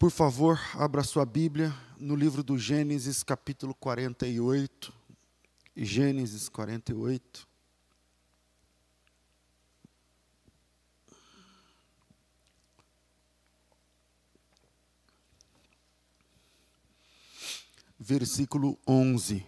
Por 0.00 0.10
favor, 0.10 0.58
abra 0.76 1.04
sua 1.04 1.26
Bíblia 1.26 1.74
no 1.98 2.16
livro 2.16 2.42
do 2.42 2.56
Gênesis, 2.56 3.22
capítulo 3.22 3.74
48. 3.74 4.90
Gênesis 5.76 6.48
48. 6.48 7.46
Versículo 17.98 18.78
11. 18.88 19.44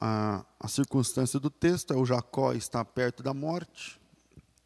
A, 0.00 0.44
a 0.58 0.66
circunstância 0.66 1.38
do 1.38 1.48
texto 1.48 1.94
é 1.94 1.96
o 1.96 2.04
Jacó 2.04 2.52
está 2.54 2.84
perto 2.84 3.22
da 3.22 3.32
morte 3.32 4.00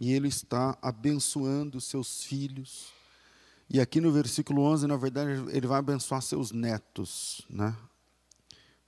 e 0.02 0.12
ele 0.12 0.26
está 0.26 0.76
abençoando 0.82 1.80
seus 1.80 2.24
filhos. 2.24 2.88
E 3.70 3.80
aqui 3.80 4.00
no 4.00 4.10
versículo 4.10 4.62
11, 4.62 4.88
na 4.88 4.96
verdade, 4.96 5.30
ele 5.56 5.68
vai 5.68 5.78
abençoar 5.78 6.20
seus 6.20 6.50
netos, 6.50 7.42
né? 7.48 7.72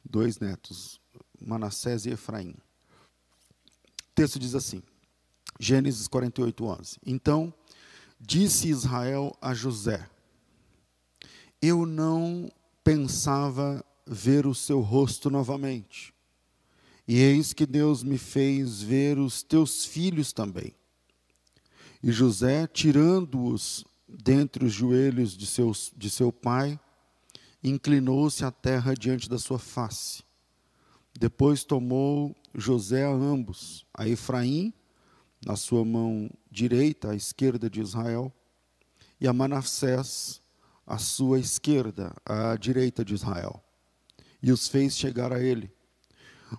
Dois 0.05 0.41
netos, 0.41 1.01
Manassés 1.41 2.05
e 2.05 2.11
Efraim. 2.11 2.51
O 2.51 4.13
texto 4.13 4.41
diz 4.41 4.57
assim, 4.57 4.83
Gênesis 5.61 6.09
48, 6.09 6.65
11. 6.65 6.99
Então, 7.07 7.55
disse 8.21 8.69
Israel 8.69 9.39
a 9.41 9.55
José, 9.55 10.11
eu 11.63 11.87
não 11.87 12.51
pensava 12.83 13.85
ver 14.05 14.49
o 14.49 14.55
seu 14.55 14.81
rosto 14.81 15.31
novamente. 15.31 16.13
E 17.07 17.21
eis 17.21 17.53
que 17.53 17.67
Deus 17.67 18.03
me 18.03 18.19
fez 18.19 18.83
ver 18.83 19.17
os 19.17 19.45
teus 19.45 19.87
filhos 19.87 20.33
também. 20.33 20.75
E 22.07 22.13
José, 22.13 22.67
tirando-os 22.67 23.83
dentre 24.07 24.67
os 24.67 24.75
joelhos 24.75 25.35
de, 25.35 25.47
seus, 25.47 25.91
de 25.97 26.11
seu 26.11 26.31
pai, 26.31 26.79
inclinou-se 27.63 28.45
à 28.45 28.51
terra 28.51 28.93
diante 28.93 29.27
da 29.27 29.39
sua 29.39 29.59
face. 29.59 30.23
Depois 31.19 31.65
tomou 31.65 32.37
José 32.55 33.07
a 33.07 33.11
ambos, 33.11 33.87
a 33.95 34.07
Efraim, 34.07 34.71
na 35.47 35.57
sua 35.57 35.83
mão 35.83 36.29
direita, 36.51 37.13
à 37.13 37.17
esquerda 37.17 37.71
de 37.71 37.81
Israel, 37.81 38.31
e 39.19 39.27
a 39.27 39.33
Manassés, 39.33 40.43
à 40.87 40.99
sua 40.99 41.39
esquerda, 41.39 42.15
à 42.23 42.55
direita 42.57 43.03
de 43.03 43.15
Israel, 43.15 43.65
e 44.43 44.53
os 44.53 44.69
fez 44.69 44.95
chegar 44.95 45.33
a 45.33 45.43
ele. 45.43 45.73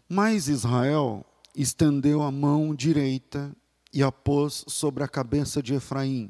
Mas 0.10 0.48
Israel 0.48 1.24
estendeu 1.56 2.24
a 2.24 2.32
mão 2.32 2.74
direita 2.74 3.56
e 3.96 4.04
a 4.04 4.12
pôs 4.12 4.66
sobre 4.68 5.06
a 5.06 5.08
cabeça 5.08 5.64
de 5.64 5.74
Efraim, 5.74 6.30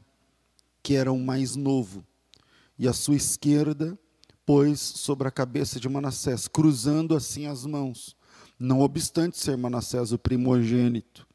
que 0.83 0.93
era 0.93 1.11
o 1.11 1.17
mais 1.17 1.55
novo, 1.55 2.05
e 2.77 2.87
a 2.87 2.93
sua 2.93 3.15
esquerda 3.15 3.97
pôs 4.45 4.79
sobre 4.79 5.27
a 5.27 5.31
cabeça 5.31 5.79
de 5.79 5.89
Manassés, 5.89 6.47
cruzando 6.47 7.15
assim 7.15 7.47
as 7.47 7.65
mãos, 7.65 8.15
não 8.59 8.81
obstante 8.81 9.39
ser 9.39 9.57
Manassés 9.57 10.11
o 10.11 10.19
primogênito. 10.19 11.27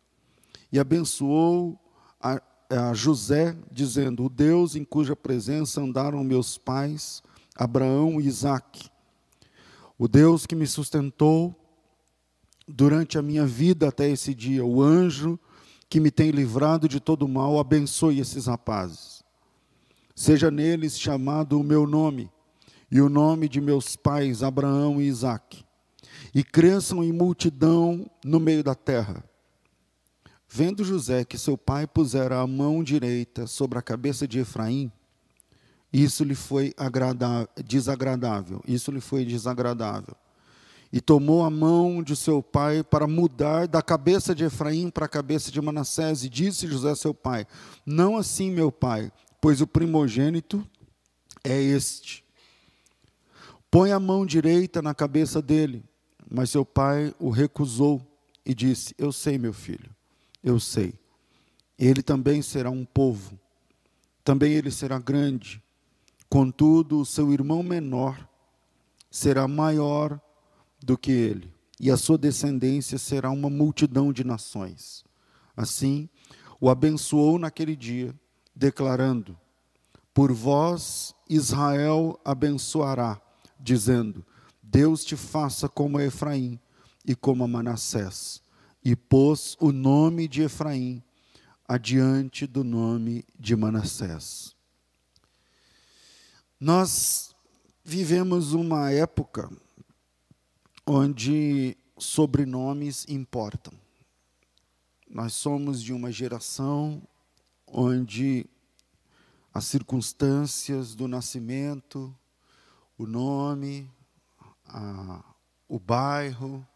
E 0.70 0.78
abençoou 0.78 1.77
a, 2.20 2.41
a 2.70 2.95
José, 2.95 3.56
dizendo: 3.69 4.25
O 4.25 4.28
Deus 4.28 4.77
em 4.77 4.84
cuja 4.84 5.17
presença 5.17 5.81
andaram 5.81 6.23
meus 6.23 6.56
pais, 6.56 7.25
Abraão 7.56 8.20
e 8.20 8.28
Isaque, 8.28 8.89
o 9.98 10.06
Deus 10.06 10.47
que 10.47 10.55
me 10.55 10.69
sustentou 10.69 11.56
durante 12.69 13.19
a 13.19 13.23
minha 13.23 13.45
vida 13.45 13.89
até 13.89 14.08
esse 14.08 14.33
dia, 14.33 14.64
o 14.64 14.81
anjo 14.81 15.36
que 15.91 15.98
me 15.98 16.12
tem 16.12 16.30
livrado 16.30 16.88
de 16.88 17.00
todo 17.00 17.27
mal, 17.27 17.58
abençoe 17.58 18.20
esses 18.20 18.46
rapazes. 18.46 19.24
Seja 20.14 20.48
neles 20.48 20.96
chamado 20.96 21.58
o 21.58 21.64
meu 21.64 21.84
nome 21.84 22.30
e 22.88 23.00
o 23.00 23.08
nome 23.08 23.48
de 23.48 23.60
meus 23.60 23.96
pais, 23.96 24.44
Abraão 24.44 25.02
e 25.02 25.08
Isaque, 25.08 25.64
e 26.33 26.45
cresçam 26.45 27.02
em 27.02 27.12
multidão 27.12 28.08
no 28.24 28.39
meio 28.39 28.62
da 28.62 28.74
terra. 28.74 29.24
Vendo 30.48 30.84
José 30.84 31.24
que 31.24 31.36
seu 31.36 31.58
pai 31.58 31.89
pusera 31.89 32.40
a 32.40 32.46
mão 32.46 32.84
direita 32.84 33.48
sobre 33.48 33.77
a 33.77 33.83
cabeça 33.83 34.28
de 34.28 34.39
Efraim, 34.39 34.92
isso 35.92 36.22
lhe 36.22 36.36
foi 36.36 36.72
desagradável, 37.64 38.62
isso 38.64 38.92
lhe 38.92 39.01
foi 39.01 39.24
desagradável 39.24 40.17
e 40.92 41.01
tomou 41.01 41.45
a 41.45 41.51
mão 41.51 42.02
de 42.02 42.17
seu 42.17 42.42
pai 42.42 42.83
para 42.83 43.06
mudar 43.06 43.68
da 43.68 43.80
cabeça 43.80 44.34
de 44.34 44.45
Efraim 44.45 44.90
para 44.90 45.06
a 45.06 45.08
cabeça 45.08 45.51
de 45.51 45.61
Manassés, 45.61 46.24
e 46.24 46.28
disse 46.28 46.67
José 46.67 46.95
seu 46.95 47.14
pai: 47.14 47.46
Não 47.86 48.17
assim, 48.17 48.51
meu 48.51 48.73
pai, 48.73 49.12
pois 49.40 49.61
o 49.61 49.67
primogênito 49.67 50.67
é 51.45 51.61
este. 51.61 52.24
Põe 53.70 53.92
a 53.92 54.01
mão 54.01 54.27
direita 54.27 54.83
na 54.83 54.95
cabeça 54.95 55.40
dele. 55.40 55.84
Mas 56.28 56.51
seu 56.51 56.64
pai 56.64 57.12
o 57.18 57.28
recusou 57.28 58.01
e 58.46 58.55
disse: 58.55 58.95
Eu 58.96 59.12
sei, 59.12 59.36
meu 59.36 59.52
filho, 59.52 59.90
eu 60.42 60.61
sei. 60.61 60.95
Ele 61.77 62.02
também 62.02 62.40
será 62.40 62.70
um 62.70 62.84
povo, 62.84 63.39
também 64.22 64.52
ele 64.52 64.70
será 64.70 64.98
grande. 64.98 65.61
Contudo, 66.28 67.01
o 67.01 67.07
seu 67.07 67.33
irmão 67.33 67.62
menor 67.62 68.28
será 69.11 69.48
maior 69.48 70.20
do 70.83 70.96
que 70.96 71.11
ele, 71.11 71.52
e 71.79 71.91
a 71.91 71.96
sua 71.96 72.18
descendência 72.18 72.98
será 72.98 73.30
uma 73.30 73.51
multidão 73.51 74.13
de 74.13 74.24
nações. 74.24 75.05
Assim, 75.57 76.08
o 76.61 76.68
abençoou 76.68 77.39
naquele 77.39 77.74
dia, 77.77 78.14
declarando: 78.55 79.39
Por 80.13 80.33
vós 80.33 81.14
Israel 81.29 82.20
abençoará, 82.24 83.20
dizendo: 83.58 84.24
Deus 84.63 85.05
te 85.05 85.17
faça 85.17 85.69
como 85.69 85.98
a 85.98 86.05
Efraim 86.05 86.58
e 87.05 87.14
como 87.14 87.45
a 87.45 87.48
Manassés. 87.48 88.42
E 88.85 88.96
pôs 88.96 89.57
o 89.61 89.73
nome 89.73 90.27
de 90.27 90.42
Efraim 90.42 91.02
adiante 91.69 92.46
do 92.46 92.64
nome 92.64 93.24
de 93.39 93.55
Manassés. 93.55 94.55
Nós 96.58 97.35
vivemos 97.85 98.52
uma 98.52 98.90
época 98.90 99.51
onde 100.92 101.77
sobrenomes 101.96 103.06
importam. 103.08 103.73
Nós 105.08 105.34
somos 105.34 105.80
de 105.80 105.92
uma 105.92 106.11
geração 106.11 107.01
onde 107.64 108.45
as 109.55 109.67
circunstâncias 109.67 110.96
do 110.96 111.06
nascimento, 111.06 112.12
o 112.98 113.06
nome, 113.06 113.89
a, 114.67 115.23
o 115.68 115.78
bairro, 115.78 116.67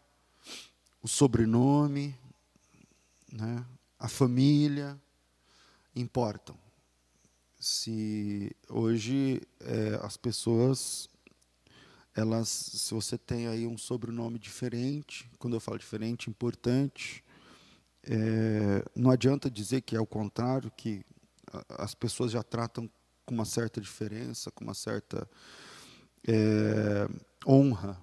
o 1.01 1.09
sobrenome, 1.09 2.17
né, 3.29 3.65
a 3.99 4.07
família 4.07 4.97
importam. 5.93 6.57
Se 7.59 8.55
hoje 8.69 9.41
é, 9.59 9.99
as 10.01 10.15
pessoas 10.15 11.09
elas, 12.15 12.47
se 12.47 12.93
você 12.93 13.17
tem 13.17 13.47
aí 13.47 13.67
um 13.67 13.77
sobrenome 13.77 14.39
diferente, 14.39 15.29
quando 15.37 15.55
eu 15.55 15.59
falo 15.59 15.77
diferente, 15.77 16.29
importante, 16.29 17.23
é, 18.03 18.85
não 18.95 19.11
adianta 19.11 19.51
dizer 19.51 19.81
que 19.81 19.95
é 19.95 19.99
o 19.99 20.05
contrário, 20.05 20.71
que 20.71 21.03
as 21.69 21.93
pessoas 21.93 22.31
já 22.31 22.41
tratam 22.41 22.89
com 23.25 23.33
uma 23.33 23.45
certa 23.45 23.81
diferença, 23.81 24.49
com 24.51 24.63
uma 24.63 24.73
certa 24.73 25.27
é, 26.27 27.07
honra 27.45 27.99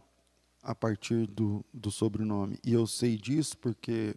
a 0.62 0.74
partir 0.74 1.26
do, 1.26 1.64
do 1.72 1.90
sobrenome. 1.90 2.58
E 2.64 2.72
eu 2.72 2.86
sei 2.86 3.16
disso 3.16 3.56
porque 3.58 4.14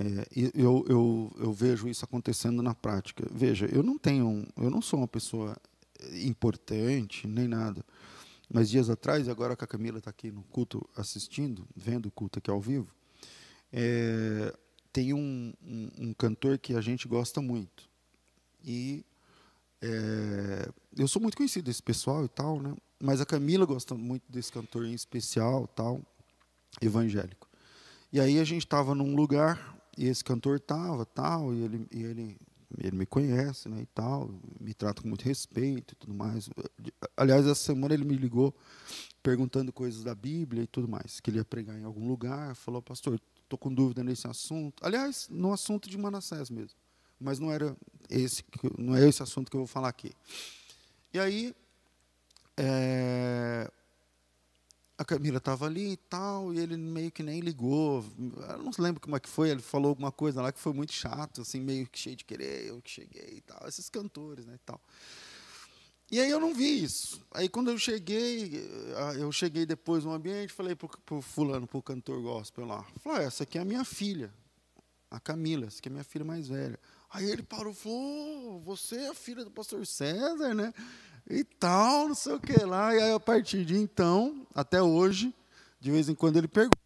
é, 0.00 0.26
eu, 0.54 0.84
eu, 0.88 1.36
eu 1.38 1.52
vejo 1.52 1.88
isso 1.88 2.04
acontecendo 2.04 2.62
na 2.62 2.74
prática. 2.74 3.26
Veja, 3.30 3.66
eu 3.66 3.82
não 3.82 3.98
tenho, 3.98 4.46
eu 4.56 4.70
não 4.70 4.80
sou 4.80 5.00
uma 5.00 5.08
pessoa 5.08 5.56
importante 6.12 7.26
nem 7.26 7.46
nada. 7.46 7.84
Mas 8.52 8.68
dias 8.68 8.90
atrás, 8.90 9.28
agora 9.28 9.56
que 9.56 9.64
a 9.64 9.66
Camila 9.66 9.98
está 9.98 10.10
aqui 10.10 10.30
no 10.30 10.42
culto 10.44 10.86
assistindo, 10.96 11.66
vendo 11.74 12.06
o 12.06 12.10
culto 12.10 12.38
aqui 12.38 12.50
ao 12.50 12.60
vivo, 12.60 12.94
é, 13.72 14.54
tem 14.92 15.12
um, 15.12 15.52
um, 15.62 15.90
um, 15.98 16.14
cantor 16.14 16.58
que 16.58 16.74
a 16.74 16.80
gente 16.80 17.08
gosta 17.08 17.40
muito. 17.40 17.88
E 18.62 19.04
é, 19.82 20.70
eu 20.96 21.08
sou 21.08 21.20
muito 21.20 21.36
conhecido 21.36 21.64
desse 21.64 21.82
pessoal 21.82 22.24
e 22.24 22.28
tal, 22.28 22.60
né? 22.60 22.74
Mas 23.02 23.20
a 23.20 23.26
Camila 23.26 23.66
gosta 23.66 23.94
muito 23.94 24.22
desse 24.30 24.52
cantor 24.52 24.86
em 24.86 24.94
especial, 24.94 25.66
tal, 25.66 26.00
evangélico. 26.80 27.48
E 28.12 28.20
aí 28.20 28.38
a 28.38 28.44
gente 28.44 28.64
estava 28.64 28.94
num 28.94 29.16
lugar 29.16 29.76
e 29.98 30.06
esse 30.06 30.22
cantor 30.22 30.56
estava, 30.56 31.04
tal, 31.04 31.52
e 31.52 31.62
ele, 31.62 31.88
e 31.90 32.02
ele 32.04 32.36
ele 32.78 32.96
me 32.96 33.06
conhece, 33.06 33.68
né, 33.68 33.82
e 33.82 33.86
tal, 33.86 34.30
me 34.60 34.74
trata 34.74 35.02
com 35.02 35.08
muito 35.08 35.24
respeito 35.24 35.92
e 35.92 35.96
tudo 35.96 36.14
mais. 36.14 36.48
Aliás, 37.16 37.46
essa 37.46 37.54
semana 37.54 37.94
ele 37.94 38.04
me 38.04 38.16
ligou 38.16 38.54
perguntando 39.22 39.72
coisas 39.72 40.02
da 40.02 40.14
Bíblia 40.14 40.62
e 40.62 40.66
tudo 40.66 40.88
mais, 40.88 41.20
que 41.20 41.30
ele 41.30 41.38
ia 41.38 41.44
pregar 41.44 41.78
em 41.78 41.84
algum 41.84 42.06
lugar, 42.06 42.54
falou, 42.54 42.82
pastor, 42.82 43.20
estou 43.42 43.58
com 43.58 43.72
dúvida 43.72 44.02
nesse 44.02 44.26
assunto. 44.26 44.84
Aliás, 44.84 45.28
no 45.30 45.52
assunto 45.52 45.88
de 45.88 45.96
Manassés 45.96 46.50
mesmo, 46.50 46.78
mas 47.18 47.38
não 47.38 47.50
era 47.50 47.76
esse, 48.10 48.44
não 48.78 48.94
é 48.96 49.08
esse 49.08 49.22
assunto 49.22 49.50
que 49.50 49.56
eu 49.56 49.60
vou 49.60 49.66
falar 49.66 49.88
aqui. 49.88 50.12
E 51.12 51.18
aí, 51.18 51.54
é, 52.56 53.70
a 54.96 55.04
Camila 55.04 55.38
estava 55.38 55.66
ali 55.66 55.92
e 55.92 55.96
tal, 55.96 56.54
e 56.54 56.58
ele 56.58 56.76
meio 56.76 57.10
que 57.10 57.22
nem 57.22 57.40
ligou. 57.40 58.04
Eu 58.48 58.58
não 58.58 58.70
lembro 58.78 59.00
como 59.00 59.16
é 59.16 59.20
que 59.20 59.28
foi, 59.28 59.50
ele 59.50 59.60
falou 59.60 59.88
alguma 59.88 60.12
coisa 60.12 60.40
lá 60.40 60.52
que 60.52 60.58
foi 60.60 60.72
muito 60.72 60.92
chato, 60.92 61.40
assim, 61.40 61.60
meio 61.60 61.86
que 61.88 61.98
cheio 61.98 62.16
de 62.16 62.24
querer, 62.24 62.66
eu 62.66 62.80
que 62.80 62.90
cheguei 62.90 63.34
e 63.38 63.40
tal, 63.40 63.66
esses 63.66 63.88
cantores, 63.88 64.46
né, 64.46 64.54
e 64.54 64.58
tal. 64.58 64.80
E 66.10 66.20
aí 66.20 66.30
eu 66.30 66.38
não 66.38 66.54
vi 66.54 66.84
isso. 66.84 67.26
Aí 67.32 67.48
quando 67.48 67.70
eu 67.70 67.78
cheguei, 67.78 68.54
eh, 68.54 69.16
eu 69.18 69.32
cheguei 69.32 69.66
depois 69.66 70.04
no 70.04 70.12
ambiente, 70.12 70.52
falei 70.52 70.76
pro, 70.76 70.88
pro 71.04 71.20
fulano, 71.20 71.66
pro 71.66 71.82
cantor 71.82 72.22
gospel 72.22 72.66
lá, 72.66 72.86
ah, 73.06 73.22
essa 73.22 73.42
aqui 73.42 73.58
é 73.58 73.62
a 73.62 73.64
minha 73.64 73.84
filha, 73.84 74.32
a 75.10 75.18
Camila, 75.18 75.66
essa 75.66 75.78
aqui 75.78 75.88
é 75.88 75.90
a 75.90 75.92
minha 75.92 76.04
filha 76.04 76.24
mais 76.24 76.46
velha. 76.46 76.78
Aí 77.10 77.28
ele 77.30 77.42
parou 77.42 77.72
e 77.72 77.76
falou, 77.76 78.60
você 78.60 78.96
é 78.96 79.08
a 79.08 79.14
filha 79.14 79.44
do 79.44 79.50
pastor 79.50 79.84
César, 79.86 80.54
né? 80.54 80.72
E 81.28 81.42
tal, 81.44 82.08
não 82.08 82.14
sei 82.14 82.34
o 82.34 82.40
que 82.40 82.52
lá. 82.64 82.94
E 82.94 83.00
aí 83.00 83.12
a 83.12 83.20
partir 83.20 83.64
de 83.64 83.76
então, 83.76 84.46
até 84.54 84.82
hoje, 84.82 85.34
de 85.80 85.90
vez 85.90 86.08
em 86.08 86.14
quando 86.14 86.36
ele 86.36 86.48
pergunta. 86.48 86.78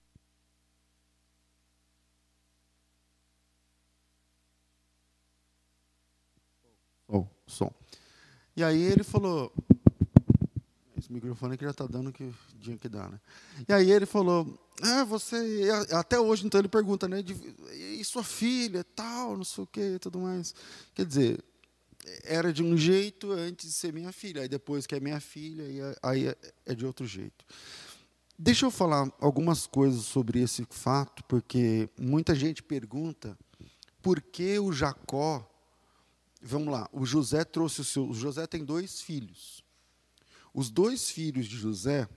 Som, 7.06 7.28
som. 7.46 7.72
E 8.56 8.62
aí 8.62 8.80
ele 8.82 9.04
falou, 9.04 9.52
esse 10.96 11.12
microfone 11.12 11.56
que 11.56 11.64
já 11.64 11.70
está 11.70 11.86
dando 11.86 12.10
o 12.10 12.12
que 12.12 12.32
tinha 12.60 12.76
que 12.76 12.88
dar, 12.88 13.08
né? 13.08 13.20
E 13.68 13.72
aí 13.72 13.90
ele 13.90 14.04
falou, 14.04 14.58
ah, 14.82 15.04
você, 15.04 15.68
até 15.92 16.18
hoje 16.18 16.46
então 16.46 16.60
ele 16.60 16.68
pergunta, 16.68 17.08
né, 17.08 17.24
e 17.72 18.04
sua 18.04 18.22
filha, 18.22 18.84
tal, 18.84 19.36
não 19.36 19.44
sei 19.44 19.64
o 19.64 19.66
que, 19.66 19.98
tudo 19.98 20.18
mais. 20.18 20.54
Quer 20.94 21.06
dizer, 21.06 21.44
era 22.24 22.52
de 22.52 22.62
um 22.62 22.76
jeito 22.76 23.32
antes 23.32 23.68
de 23.68 23.74
ser 23.74 23.92
minha 23.92 24.12
filha, 24.12 24.42
aí 24.42 24.48
depois 24.48 24.86
que 24.86 24.94
é 24.94 25.00
minha 25.00 25.20
filha, 25.20 25.64
aí 26.02 26.28
é, 26.28 26.36
é 26.66 26.74
de 26.74 26.86
outro 26.86 27.06
jeito. 27.06 27.44
Deixa 28.38 28.66
eu 28.66 28.70
falar 28.70 29.12
algumas 29.20 29.66
coisas 29.66 30.04
sobre 30.04 30.40
esse 30.40 30.66
fato, 30.70 31.24
porque 31.24 31.88
muita 31.98 32.34
gente 32.34 32.62
pergunta 32.62 33.36
por 34.00 34.20
que 34.20 34.58
o 34.58 34.72
Jacó 34.72 35.48
Vamos 36.40 36.68
lá, 36.68 36.88
o 36.92 37.04
José 37.04 37.44
trouxe 37.44 37.80
o 37.80 37.84
seu. 37.84 38.08
O 38.08 38.14
José 38.14 38.46
tem 38.46 38.64
dois 38.64 39.00
filhos. 39.00 39.64
Os 40.54 40.70
dois 40.70 41.10
filhos 41.10 41.46
de 41.46 41.56
José, 41.56 42.08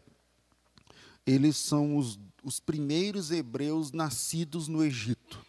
eles 1.25 1.57
são 1.57 1.98
os, 1.98 2.19
os 2.44 2.60
primeiros 2.60 3.31
hebreus 3.31 3.92
nascidos 3.92 4.68
no 4.68 4.83
Egito. 4.83 5.45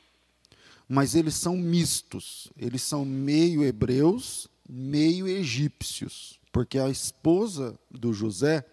Mas 0.89 1.15
eles 1.15 1.35
são 1.35 1.57
mistos. 1.57 2.49
Eles 2.57 2.83
são 2.83 3.05
meio 3.05 3.65
hebreus, 3.65 4.49
meio 4.69 5.27
egípcios. 5.27 6.41
Porque 6.53 6.79
a 6.79 6.91
esposa 6.91 7.79
do 7.91 8.13
José, 8.13 8.65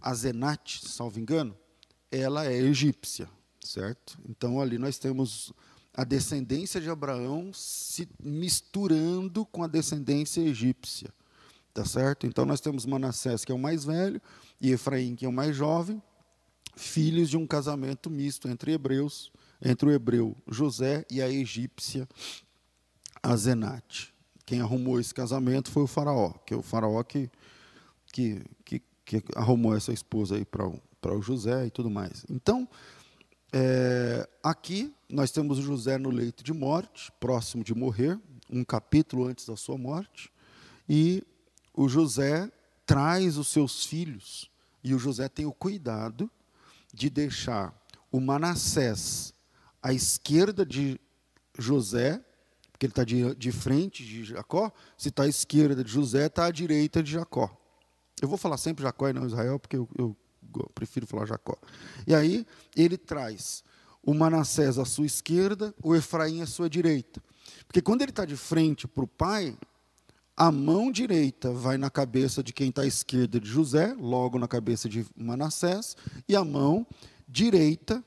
Azenate, 0.00 0.86
salvo 0.88 1.20
engano, 1.20 1.56
ela 2.10 2.46
é 2.46 2.56
egípcia, 2.56 3.28
certo? 3.60 4.18
Então 4.28 4.60
ali 4.60 4.78
nós 4.78 4.98
temos 4.98 5.52
a 5.94 6.02
descendência 6.02 6.80
de 6.80 6.90
Abraão 6.90 7.52
se 7.52 8.08
misturando 8.22 9.46
com 9.46 9.62
a 9.62 9.68
descendência 9.68 10.40
egípcia. 10.40 11.12
Tá 11.72 11.84
certo? 11.84 12.26
Então 12.26 12.44
nós 12.44 12.60
temos 12.60 12.86
Manassés, 12.86 13.44
que 13.44 13.50
é 13.50 13.54
o 13.54 13.58
mais 13.58 13.84
velho, 13.84 14.20
e 14.60 14.70
Efraim, 14.70 15.16
que 15.16 15.24
é 15.24 15.28
o 15.28 15.32
mais 15.32 15.56
jovem, 15.56 16.00
filhos 16.76 17.28
de 17.28 17.36
um 17.36 17.46
casamento 17.46 18.08
misto 18.08 18.48
entre 18.48 18.72
hebreus, 18.72 19.32
entre 19.62 19.88
o 19.88 19.92
hebreu 19.92 20.36
José 20.48 21.04
e 21.10 21.20
a 21.22 21.28
egípcia 21.28 22.08
Azenate. 23.22 24.14
Quem 24.46 24.60
arrumou 24.60 25.00
esse 25.00 25.14
casamento 25.14 25.70
foi 25.70 25.82
o 25.82 25.86
faraó, 25.86 26.32
que 26.46 26.52
é 26.52 26.56
o 26.56 26.62
faraó 26.62 27.02
que, 27.02 27.30
que, 28.12 28.42
que, 28.64 28.82
que 29.04 29.22
arrumou 29.34 29.74
essa 29.74 29.92
esposa 29.92 30.36
aí 30.36 30.44
para 30.44 30.66
o, 30.66 30.80
o 31.02 31.22
José 31.22 31.66
e 31.66 31.70
tudo 31.70 31.90
mais. 31.90 32.24
Então, 32.28 32.68
é, 33.52 34.28
aqui 34.42 34.92
nós 35.08 35.30
temos 35.30 35.58
José 35.58 35.96
no 35.96 36.10
leito 36.10 36.44
de 36.44 36.52
morte, 36.52 37.12
próximo 37.20 37.64
de 37.64 37.74
morrer, 37.74 38.18
um 38.50 38.64
capítulo 38.64 39.26
antes 39.26 39.46
da 39.46 39.56
sua 39.56 39.78
morte, 39.78 40.30
e 40.88 41.22
o 41.72 41.88
José 41.88 42.50
traz 42.84 43.38
os 43.38 43.48
seus 43.48 43.86
filhos, 43.86 44.50
e 44.82 44.94
o 44.94 44.98
José 44.98 45.28
tem 45.28 45.46
o 45.46 45.52
cuidado 45.52 46.30
de 46.92 47.08
deixar 47.08 47.74
o 48.12 48.20
Manassés 48.20 49.33
à 49.84 49.92
esquerda 49.92 50.64
de 50.64 50.98
José, 51.58 52.18
porque 52.72 52.86
ele 52.86 52.92
está 52.92 53.04
de, 53.04 53.34
de 53.34 53.52
frente 53.52 54.02
de 54.02 54.24
Jacó, 54.24 54.72
se 54.96 55.10
está 55.10 55.24
à 55.24 55.28
esquerda 55.28 55.84
de 55.84 55.92
José, 55.92 56.24
está 56.24 56.46
à 56.46 56.50
direita 56.50 57.02
de 57.02 57.12
Jacó. 57.12 57.54
Eu 58.20 58.26
vou 58.26 58.38
falar 58.38 58.56
sempre 58.56 58.82
Jacó 58.82 59.10
e 59.10 59.12
não 59.12 59.26
Israel, 59.26 59.60
porque 59.60 59.76
eu, 59.76 59.86
eu 59.98 60.16
prefiro 60.74 61.06
falar 61.06 61.26
Jacó. 61.26 61.54
E 62.06 62.14
aí 62.14 62.46
ele 62.74 62.96
traz 62.96 63.62
o 64.02 64.14
Manassés 64.14 64.78
à 64.78 64.86
sua 64.86 65.04
esquerda, 65.04 65.74
o 65.82 65.94
Efraim 65.94 66.40
à 66.40 66.46
sua 66.46 66.68
direita. 66.70 67.22
Porque 67.66 67.82
quando 67.82 68.00
ele 68.00 68.10
está 68.10 68.24
de 68.24 68.36
frente 68.38 68.88
para 68.88 69.04
o 69.04 69.08
pai, 69.08 69.54
a 70.34 70.50
mão 70.50 70.90
direita 70.90 71.52
vai 71.52 71.76
na 71.76 71.90
cabeça 71.90 72.42
de 72.42 72.54
quem 72.54 72.70
está 72.70 72.82
à 72.82 72.86
esquerda 72.86 73.38
de 73.38 73.48
José, 73.48 73.94
logo 73.98 74.38
na 74.38 74.48
cabeça 74.48 74.88
de 74.88 75.04
Manassés, 75.14 75.94
e 76.26 76.34
a 76.34 76.42
mão 76.42 76.86
direita, 77.28 78.02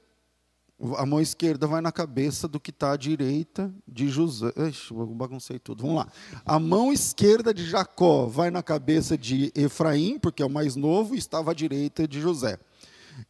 a 0.98 1.06
mão 1.06 1.20
esquerda 1.20 1.66
vai 1.66 1.82
na 1.82 1.92
cabeça 1.92 2.48
do 2.48 2.60
que 2.60 2.70
está 2.70 2.92
à 2.92 2.98
direita 2.98 3.74
de 3.88 4.08
José. 4.08 4.54
Ixi, 4.70 4.94
baguncei 4.94 5.58
tudo. 5.58 5.82
Vamos 5.82 5.98
lá. 5.98 6.08
A 6.46 6.60
mão 6.60 6.94
esquerda 6.94 7.54
de 7.54 7.66
Jacó 7.66 8.28
vai 8.28 8.52
na 8.52 8.62
cabeça 8.62 9.18
de 9.18 9.52
Efraim, 9.56 10.20
porque 10.20 10.44
é 10.44 10.46
o 10.46 10.50
mais 10.50 10.76
novo, 10.76 11.16
e 11.16 11.18
estava 11.18 11.52
à 11.52 11.54
direita 11.54 12.08
de 12.08 12.22
José. 12.22 12.60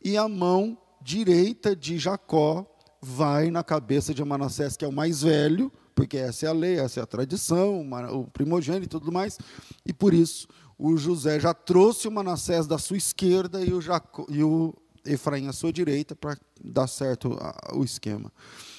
E 0.03 0.17
a 0.17 0.27
mão 0.27 0.77
direita 1.01 1.73
de 1.73 1.97
Jacó 1.97 2.65
vai 3.01 3.49
na 3.49 3.63
cabeça 3.63 4.13
de 4.13 4.23
Manassés, 4.23 4.75
que 4.75 4.83
é 4.83 4.87
o 4.87 4.91
mais 4.91 5.21
velho, 5.21 5.71
porque 5.95 6.17
essa 6.17 6.47
é 6.47 6.49
a 6.49 6.53
lei, 6.53 6.79
essa 6.79 6.99
é 6.99 7.03
a 7.03 7.07
tradição, 7.07 7.87
o 8.11 8.27
primogênito 8.27 8.97
e 8.97 8.99
tudo 8.99 9.11
mais. 9.11 9.37
E 9.85 9.93
por 9.93 10.13
isso, 10.13 10.47
o 10.77 10.97
José 10.97 11.39
já 11.39 11.53
trouxe 11.53 12.07
o 12.07 12.11
Manassés 12.11 12.67
da 12.67 12.77
sua 12.77 12.97
esquerda 12.97 13.63
e 13.63 13.73
o, 13.73 13.79
Jacó, 13.79 14.25
e 14.29 14.43
o 14.43 14.75
Efraim 15.07 15.47
à 15.47 15.53
sua 15.53 15.71
direita 15.71 16.15
para 16.15 16.37
dar 16.63 16.87
certo 16.87 17.37
o 17.73 17.83
esquema. 17.83 18.31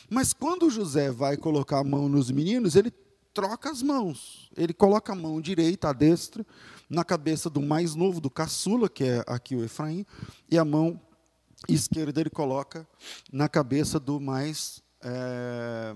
Mas 0.09 0.33
quando 0.33 0.71
José 0.71 1.11
vai 1.11 1.37
colocar 1.37 1.79
a 1.79 1.85
mão 1.85 2.09
nos 2.09 2.31
meninos, 2.31 2.77
ele 2.77 2.93
troca 3.35 3.71
as 3.71 3.83
mãos. 3.83 4.51
Ele 4.57 4.73
coloca 4.73 5.13
a 5.13 5.17
mão 5.17 5.41
direita, 5.41 5.89
a 5.89 5.93
destra, 5.93 6.45
na 6.89 7.05
cabeça 7.05 7.49
do 7.49 7.61
mais 7.61 7.95
novo, 7.95 8.21
do 8.21 8.31
caçula, 8.31 8.89
que 8.89 9.05
é 9.05 9.25
aqui 9.27 9.55
o 9.55 9.65
Efraim, 9.65 10.05
e 10.51 10.59
a 10.59 10.65
mão 10.65 11.01
esquerda 11.69 12.21
ele 12.21 12.31
coloca 12.31 12.87
na 13.33 13.49
cabeça 13.49 13.99
do 13.99 14.21
mais 14.21 14.83
é, 15.03 15.95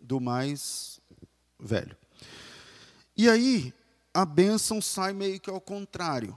do 0.00 0.20
mais 0.20 1.00
velho. 1.58 1.96
E 3.16 3.28
aí 3.28 3.72
a 4.12 4.24
bênção 4.24 4.80
sai 4.80 5.12
meio 5.12 5.40
que 5.40 5.50
ao 5.50 5.60
contrário. 5.60 6.36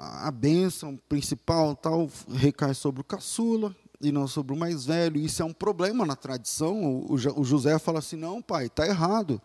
A 0.00 0.30
bênção 0.30 0.96
principal 1.08 1.74
tal 1.74 2.08
recai 2.28 2.72
sobre 2.72 3.00
o 3.00 3.04
caçula 3.04 3.74
e 4.00 4.12
não 4.12 4.28
sobre 4.28 4.52
o 4.52 4.56
mais 4.56 4.86
velho. 4.86 5.20
Isso 5.20 5.42
é 5.42 5.44
um 5.44 5.52
problema 5.52 6.06
na 6.06 6.14
tradição. 6.14 6.84
O, 6.84 7.14
o 7.14 7.44
José 7.44 7.78
fala 7.80 7.98
assim: 7.98 8.16
não, 8.16 8.40
pai, 8.40 8.66
está 8.66 8.86
errado. 8.86 9.42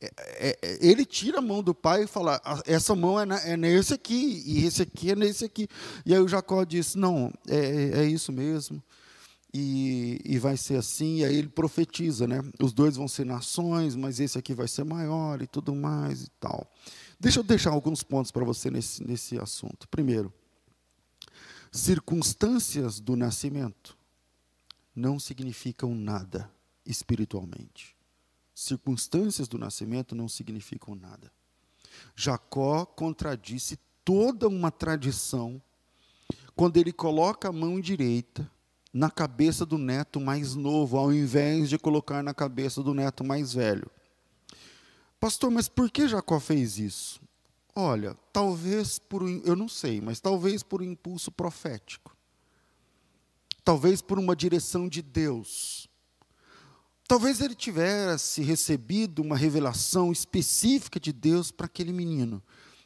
É, 0.00 0.10
é, 0.16 0.58
é, 0.62 0.78
ele 0.80 1.04
tira 1.04 1.38
a 1.38 1.42
mão 1.42 1.62
do 1.62 1.74
pai 1.74 2.04
e 2.04 2.06
fala: 2.06 2.40
essa 2.66 2.94
mão 2.94 3.20
é, 3.20 3.26
na, 3.26 3.38
é, 3.40 3.56
nesse 3.56 3.92
aqui, 3.92 4.42
e 4.46 4.64
esse 4.64 4.82
aqui 4.82 5.10
é 5.10 5.16
nesse 5.16 5.44
aqui. 5.44 5.68
E 6.06 6.14
aí 6.14 6.20
o 6.20 6.28
Jacó 6.28 6.64
diz: 6.64 6.94
não, 6.94 7.30
é, 7.46 7.56
é, 7.56 7.98
é 8.00 8.04
isso 8.06 8.32
mesmo, 8.32 8.82
e, 9.52 10.18
e 10.24 10.38
vai 10.38 10.56
ser 10.56 10.76
assim. 10.76 11.18
E 11.18 11.24
aí 11.26 11.36
ele 11.36 11.48
profetiza: 11.48 12.26
né? 12.26 12.40
os 12.58 12.72
dois 12.72 12.96
vão 12.96 13.06
ser 13.06 13.26
nações, 13.26 13.94
mas 13.94 14.18
esse 14.18 14.38
aqui 14.38 14.54
vai 14.54 14.66
ser 14.66 14.84
maior 14.84 15.42
e 15.42 15.46
tudo 15.46 15.74
mais 15.74 16.22
e 16.22 16.30
tal. 16.40 16.66
Deixa 17.20 17.38
eu 17.38 17.44
deixar 17.44 17.70
alguns 17.70 18.02
pontos 18.02 18.32
para 18.32 18.44
você 18.44 18.70
nesse, 18.70 19.06
nesse 19.06 19.38
assunto. 19.38 19.86
Primeiro, 19.88 20.32
circunstâncias 21.70 22.98
do 22.98 23.14
nascimento 23.14 23.96
não 24.96 25.20
significam 25.20 25.94
nada 25.94 26.50
espiritualmente 26.84 27.94
circunstâncias 28.60 29.48
do 29.48 29.58
nascimento 29.58 30.14
não 30.14 30.28
significam 30.28 30.94
nada. 30.94 31.32
Jacó 32.14 32.84
contradisse 32.84 33.78
toda 34.04 34.48
uma 34.48 34.70
tradição 34.70 35.60
quando 36.54 36.76
ele 36.76 36.92
coloca 36.92 37.48
a 37.48 37.52
mão 37.52 37.80
direita 37.80 38.48
na 38.92 39.10
cabeça 39.10 39.64
do 39.64 39.78
neto 39.78 40.20
mais 40.20 40.54
novo, 40.54 40.98
ao 40.98 41.12
invés 41.12 41.70
de 41.70 41.78
colocar 41.78 42.22
na 42.22 42.34
cabeça 42.34 42.82
do 42.82 42.92
neto 42.92 43.24
mais 43.24 43.54
velho. 43.54 43.90
Pastor, 45.20 45.50
mas 45.50 45.68
por 45.68 45.90
que 45.90 46.08
Jacó 46.08 46.40
fez 46.40 46.78
isso? 46.78 47.20
Olha, 47.76 48.16
talvez 48.32 48.98
por, 48.98 49.22
eu 49.44 49.54
não 49.54 49.68
sei, 49.68 50.00
mas 50.00 50.18
talvez 50.18 50.62
por 50.62 50.82
um 50.82 50.86
impulso 50.86 51.30
profético. 51.30 52.16
Talvez 53.62 54.02
por 54.02 54.18
uma 54.18 54.34
direção 54.34 54.88
de 54.88 55.02
Deus 55.02 55.90
Talvez 57.10 57.40
ele 57.40 57.56
tivesse 57.56 58.40
recebido 58.40 59.20
uma 59.20 59.36
revelação 59.36 60.12
específica 60.12 61.00
de 61.00 61.12
Deus 61.12 61.50
para 61.50 61.66
aquele 61.66 61.92
menino, 61.92 62.40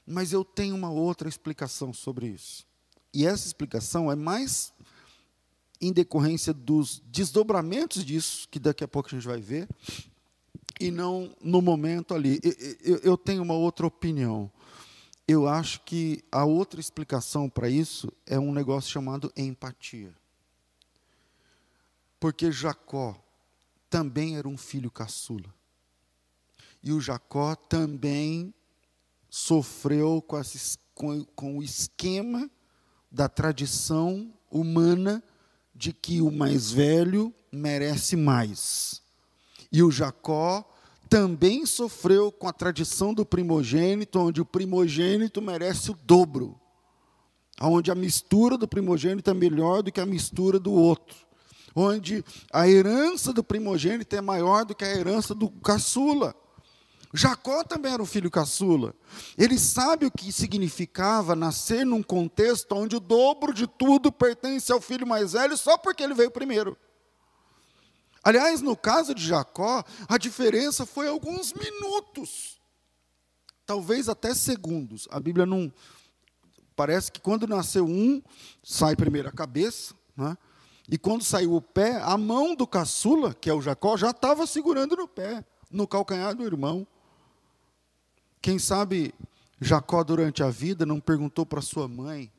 mas 0.06 0.32
eu 0.32 0.42
tenho 0.42 0.74
uma 0.74 0.90
outra 0.90 1.28
explicação 1.28 1.92
sobre 1.92 2.28
isso. 2.28 2.66
E 3.12 3.26
essa 3.26 3.46
explicação 3.46 4.10
é 4.10 4.16
mais 4.16 4.72
em 5.78 5.92
decorrência 5.92 6.54
dos 6.54 7.02
desdobramentos 7.04 8.02
disso, 8.02 8.48
que 8.50 8.58
daqui 8.58 8.82
a 8.82 8.88
pouco 8.88 9.10
a 9.10 9.12
gente 9.12 9.26
vai 9.26 9.42
ver, 9.42 9.68
e 10.80 10.90
não 10.90 11.34
no 11.40 11.62
momento 11.62 12.14
ali. 12.14 12.40
Eu 13.02 13.16
tenho 13.16 13.42
uma 13.42 13.54
outra 13.54 13.86
opinião. 13.86 14.50
Eu 15.26 15.48
acho 15.48 15.80
que 15.80 16.22
a 16.30 16.44
outra 16.44 16.80
explicação 16.80 17.48
para 17.48 17.68
isso 17.68 18.12
é 18.26 18.38
um 18.38 18.52
negócio 18.52 18.90
chamado 18.90 19.32
empatia. 19.36 20.14
Porque 22.20 22.52
Jacó 22.52 23.16
também 23.88 24.36
era 24.36 24.48
um 24.48 24.56
filho 24.56 24.90
caçula. 24.90 25.54
E 26.82 26.92
o 26.92 27.00
Jacó 27.00 27.54
também 27.54 28.52
sofreu 29.30 30.20
com, 30.20 30.38
esse, 30.38 30.78
com, 30.94 31.24
com 31.24 31.58
o 31.58 31.62
esquema 31.62 32.50
da 33.10 33.28
tradição 33.28 34.32
humana 34.50 35.22
de 35.74 35.92
que 35.92 36.20
o 36.20 36.30
mais 36.30 36.70
velho 36.70 37.34
merece 37.50 38.16
mais. 38.16 39.03
E 39.74 39.82
o 39.82 39.90
Jacó 39.90 40.64
também 41.08 41.66
sofreu 41.66 42.30
com 42.30 42.46
a 42.46 42.52
tradição 42.52 43.12
do 43.12 43.26
primogênito, 43.26 44.20
onde 44.20 44.40
o 44.40 44.44
primogênito 44.44 45.42
merece 45.42 45.90
o 45.90 45.98
dobro. 46.04 46.56
Onde 47.60 47.90
a 47.90 47.94
mistura 47.96 48.56
do 48.56 48.68
primogênito 48.68 49.28
é 49.28 49.34
melhor 49.34 49.82
do 49.82 49.90
que 49.90 50.00
a 50.00 50.06
mistura 50.06 50.60
do 50.60 50.72
outro 50.72 51.24
onde 51.74 52.24
a 52.52 52.68
herança 52.68 53.32
do 53.32 53.42
primogênito 53.42 54.14
é 54.14 54.20
maior 54.20 54.64
do 54.64 54.76
que 54.76 54.84
a 54.84 54.96
herança 54.96 55.34
do 55.34 55.50
caçula. 55.50 56.32
Jacó 57.12 57.64
também 57.64 57.92
era 57.92 58.00
um 58.00 58.06
filho 58.06 58.30
caçula. 58.30 58.94
Ele 59.36 59.58
sabe 59.58 60.06
o 60.06 60.10
que 60.10 60.30
significava 60.30 61.34
nascer 61.34 61.84
num 61.84 62.00
contexto 62.00 62.76
onde 62.76 62.94
o 62.94 63.00
dobro 63.00 63.52
de 63.52 63.66
tudo 63.66 64.12
pertence 64.12 64.70
ao 64.70 64.80
filho 64.80 65.04
mais 65.04 65.32
velho 65.32 65.56
só 65.56 65.76
porque 65.76 66.04
ele 66.04 66.14
veio 66.14 66.30
primeiro. 66.30 66.76
Aliás, 68.24 68.62
no 68.62 68.74
caso 68.74 69.14
de 69.14 69.26
Jacó, 69.26 69.84
a 70.08 70.16
diferença 70.16 70.86
foi 70.86 71.06
alguns 71.06 71.52
minutos, 71.52 72.58
talvez 73.66 74.08
até 74.08 74.34
segundos. 74.34 75.06
A 75.10 75.20
Bíblia 75.20 75.44
não. 75.44 75.72
Parece 76.74 77.12
que 77.12 77.20
quando 77.20 77.46
nasceu 77.46 77.86
um, 77.86 78.22
sai 78.62 78.96
primeiro 78.96 79.28
a 79.28 79.32
cabeça, 79.32 79.94
né? 80.16 80.36
E 80.88 80.98
quando 80.98 81.22
saiu 81.22 81.54
o 81.54 81.62
pé, 81.62 82.00
a 82.02 82.16
mão 82.16 82.54
do 82.54 82.66
caçula, 82.66 83.32
que 83.32 83.48
é 83.48 83.54
o 83.54 83.62
Jacó, 83.62 83.96
já 83.96 84.10
estava 84.10 84.46
segurando 84.46 84.96
no 84.96 85.08
pé, 85.08 85.44
no 85.70 85.86
calcanhar 85.86 86.34
do 86.34 86.44
irmão. 86.44 86.86
Quem 88.42 88.58
sabe 88.58 89.14
Jacó, 89.60 90.04
durante 90.04 90.42
a 90.42 90.50
vida, 90.50 90.84
não 90.84 91.00
perguntou 91.00 91.46
para 91.46 91.62
sua 91.62 91.88
mãe. 91.88 92.30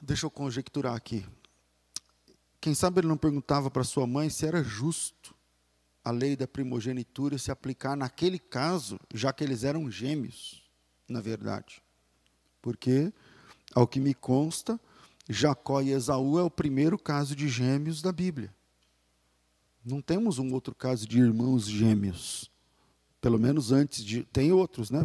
Deixa 0.00 0.24
eu 0.24 0.30
conjecturar 0.30 0.94
aqui. 0.94 1.26
Quem 2.60 2.74
sabe 2.74 3.00
ele 3.00 3.08
não 3.08 3.16
perguntava 3.16 3.70
para 3.70 3.84
sua 3.84 4.06
mãe 4.06 4.30
se 4.30 4.46
era 4.46 4.62
justo 4.62 5.34
a 6.06 6.12
lei 6.12 6.36
da 6.36 6.46
primogenitura 6.46 7.36
se 7.36 7.50
aplicar 7.50 7.96
naquele 7.96 8.38
caso, 8.38 8.96
já 9.12 9.32
que 9.32 9.42
eles 9.42 9.64
eram 9.64 9.90
gêmeos, 9.90 10.62
na 11.08 11.20
verdade. 11.20 11.82
Porque, 12.62 13.12
ao 13.74 13.88
que 13.88 13.98
me 13.98 14.14
consta, 14.14 14.78
Jacó 15.28 15.80
e 15.80 15.90
Esaú 15.90 16.38
é 16.38 16.44
o 16.44 16.50
primeiro 16.50 16.96
caso 16.96 17.34
de 17.34 17.48
gêmeos 17.48 18.00
da 18.00 18.12
Bíblia. 18.12 18.54
Não 19.84 20.00
temos 20.00 20.38
um 20.38 20.52
outro 20.52 20.74
caso 20.74 21.08
de 21.08 21.18
irmãos 21.18 21.66
gêmeos. 21.66 22.48
Pelo 23.20 23.38
menos 23.38 23.72
antes 23.72 24.04
de. 24.04 24.22
Tem 24.24 24.52
outros, 24.52 24.92
né? 24.92 25.04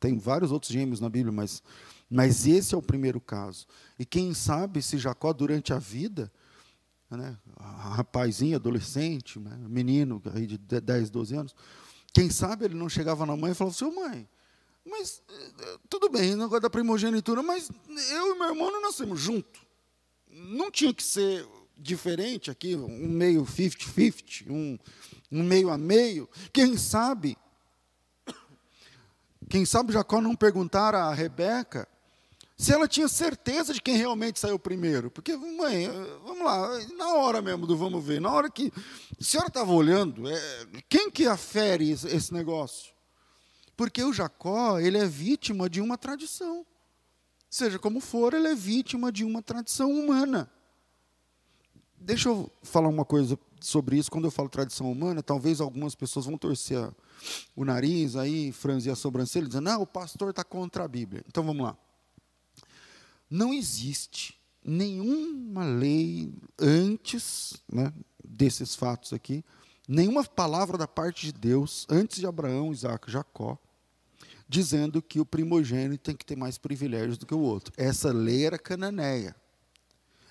Tem 0.00 0.16
vários 0.16 0.50
outros 0.50 0.72
gêmeos 0.72 0.98
na 0.98 1.10
Bíblia, 1.10 1.32
mas, 1.32 1.62
mas 2.08 2.46
esse 2.46 2.74
é 2.74 2.78
o 2.78 2.82
primeiro 2.82 3.20
caso. 3.20 3.66
E 3.98 4.06
quem 4.06 4.32
sabe 4.32 4.80
se 4.80 4.96
Jacó, 4.96 5.34
durante 5.34 5.74
a 5.74 5.78
vida, 5.78 6.32
né, 7.16 7.36
rapazinho, 7.58 8.56
adolescente, 8.56 9.38
né, 9.38 9.56
menino 9.68 10.20
aí 10.34 10.46
de 10.46 10.58
10, 10.58 11.10
12 11.10 11.34
anos, 11.34 11.54
quem 12.12 12.30
sabe 12.30 12.66
ele 12.66 12.74
não 12.74 12.88
chegava 12.88 13.24
na 13.24 13.36
mãe 13.36 13.52
e 13.52 13.54
falava: 13.54 13.74
Seu 13.74 13.92
mãe, 13.94 14.28
mas 14.84 15.22
eh, 15.28 15.78
tudo 15.88 16.08
bem, 16.08 16.34
negócio 16.36 16.60
da 16.60 16.70
primogenitura, 16.70 17.42
mas 17.42 17.70
eu 18.10 18.34
e 18.34 18.38
meu 18.38 18.48
irmão 18.48 18.70
não 18.70 18.82
nascemos 18.82 19.20
juntos. 19.20 19.60
Não 20.28 20.70
tinha 20.70 20.92
que 20.92 21.02
ser 21.02 21.46
diferente 21.76 22.50
aqui, 22.50 22.76
um 22.76 23.08
meio 23.08 23.44
50-50, 23.44 24.50
um, 24.50 24.78
um 25.30 25.42
meio 25.42 25.70
a 25.70 25.78
meio. 25.78 26.28
Quem 26.52 26.76
sabe, 26.76 27.36
quem 29.48 29.64
sabe 29.64 29.92
Jacó 29.92 30.20
não 30.20 30.36
perguntar 30.36 30.94
a 30.94 31.12
Rebeca 31.12 31.88
se 32.62 32.72
ela 32.72 32.86
tinha 32.86 33.08
certeza 33.08 33.74
de 33.74 33.82
quem 33.82 33.96
realmente 33.96 34.38
saiu 34.38 34.56
primeiro. 34.56 35.10
Porque, 35.10 35.36
mãe, 35.36 35.86
eh, 35.86 36.18
vamos 36.24 36.44
lá, 36.44 36.78
na 36.96 37.14
hora 37.14 37.42
mesmo 37.42 37.66
do 37.66 37.76
vamos 37.76 38.04
ver, 38.04 38.20
na 38.20 38.30
hora 38.30 38.48
que 38.48 38.72
a 39.20 39.24
senhora 39.24 39.48
estava 39.48 39.72
olhando, 39.72 40.30
é, 40.30 40.66
quem 40.88 41.10
que 41.10 41.26
afere 41.26 41.90
esse, 41.90 42.32
negócio? 42.32 42.92
Porque 43.76 44.00
o 44.04 44.12
Jacó, 44.12 44.78
ele 44.78 44.96
é 44.96 45.04
vítima 45.04 45.68
de 45.68 45.80
uma 45.80 45.98
tradição. 45.98 46.64
Seja 47.50 47.80
como 47.80 47.98
for, 47.98 48.32
ele 48.32 48.46
é 48.46 48.54
vítima 48.54 49.10
de 49.10 49.24
uma 49.24 49.42
tradição 49.42 49.90
humana. 49.90 50.48
Deixa 51.98 52.28
eu 52.28 52.48
falar 52.62 52.88
uma 52.88 53.04
coisa 53.04 53.36
sobre 53.60 53.96
isso. 53.96 54.10
Quando 54.10 54.26
eu 54.26 54.30
falo 54.30 54.48
tradição 54.48 54.90
humana, 54.90 55.20
talvez 55.20 55.60
algumas 55.60 55.96
pessoas 55.96 56.26
vão 56.26 56.38
torcer 56.38 56.78
o 57.56 57.64
nariz, 57.64 58.14
aí 58.14 58.52
franzir 58.52 58.92
a 58.92 58.96
sobrancelha, 58.96 59.48
dizendo, 59.48 59.64
não, 59.64 59.82
o 59.82 59.86
pastor 59.86 60.30
está 60.30 60.44
contra 60.44 60.84
a 60.84 60.88
Bíblia. 60.88 61.24
Então 61.26 61.42
vamos 61.42 61.66
lá. 61.66 61.76
Não 63.32 63.54
existe 63.54 64.38
nenhuma 64.64 65.64
lei 65.64 66.32
antes 66.58 67.54
né, 67.72 67.92
desses 68.22 68.74
fatos 68.74 69.12
aqui 69.12 69.44
nenhuma 69.88 70.24
palavra 70.24 70.78
da 70.78 70.86
parte 70.86 71.26
de 71.26 71.32
Deus 71.32 71.86
antes 71.88 72.18
de 72.18 72.26
Abraão, 72.26 72.72
Isaac 72.72 73.10
Jacó, 73.10 73.58
dizendo 74.48 75.02
que 75.02 75.20
o 75.20 75.26
primogênito 75.26 76.04
tem 76.04 76.16
que 76.16 76.24
ter 76.24 76.36
mais 76.36 76.58
privilégios 76.58 77.18
do 77.18 77.26
que 77.26 77.34
o 77.34 77.40
outro. 77.40 77.72
Essa 77.76 78.12
lei 78.12 78.46
era 78.46 78.58
cananeia. 78.58 79.34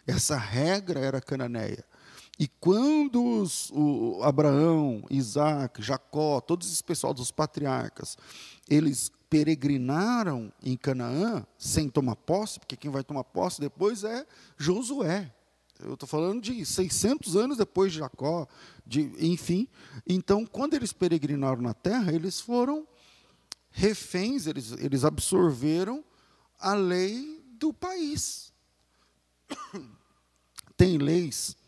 Essa 0.06 0.38
regra 0.38 1.00
era 1.00 1.22
cananeia. 1.22 1.86
E 2.42 2.48
quando 2.60 3.24
os, 3.24 3.70
o 3.70 4.20
Abraão, 4.24 5.04
Isaac, 5.12 5.80
Jacó, 5.80 6.42
todos 6.42 6.74
esse 6.74 6.84
pessoal 6.84 7.14
dos 7.14 7.30
patriarcas, 7.30 8.18
eles 8.68 9.12
peregrinaram 9.30 10.52
em 10.64 10.76
Canaã 10.76 11.46
sem 11.56 11.88
tomar 11.88 12.16
posse, 12.16 12.60
porque 12.60 12.76
quem 12.76 12.90
vai 12.90 13.04
tomar 13.04 13.26
posse 13.26 13.62
depois 13.62 14.04
é 14.04 14.26
Josué. 14.58 15.32
Eu 15.80 15.94
estou 15.94 16.10
falando 16.10 16.42
de 16.42 16.66
600 16.66 17.36
anos 17.36 17.58
depois 17.58 17.92
de 17.92 18.00
Jacó, 18.00 18.48
de, 18.88 19.14
enfim. 19.20 19.68
Então, 20.08 20.44
quando 20.44 20.74
eles 20.74 20.92
peregrinaram 20.92 21.62
na 21.62 21.76
terra, 21.76 22.12
eles 22.12 22.42
foram 22.42 22.88
reféns, 23.70 24.48
eles, 24.48 24.72
eles 24.80 25.06
absorveram 25.06 26.04
a 26.60 26.74
lei 26.74 27.40
do 27.60 27.72
país. 27.72 28.52
Tem 30.76 30.98
leis 30.98 31.61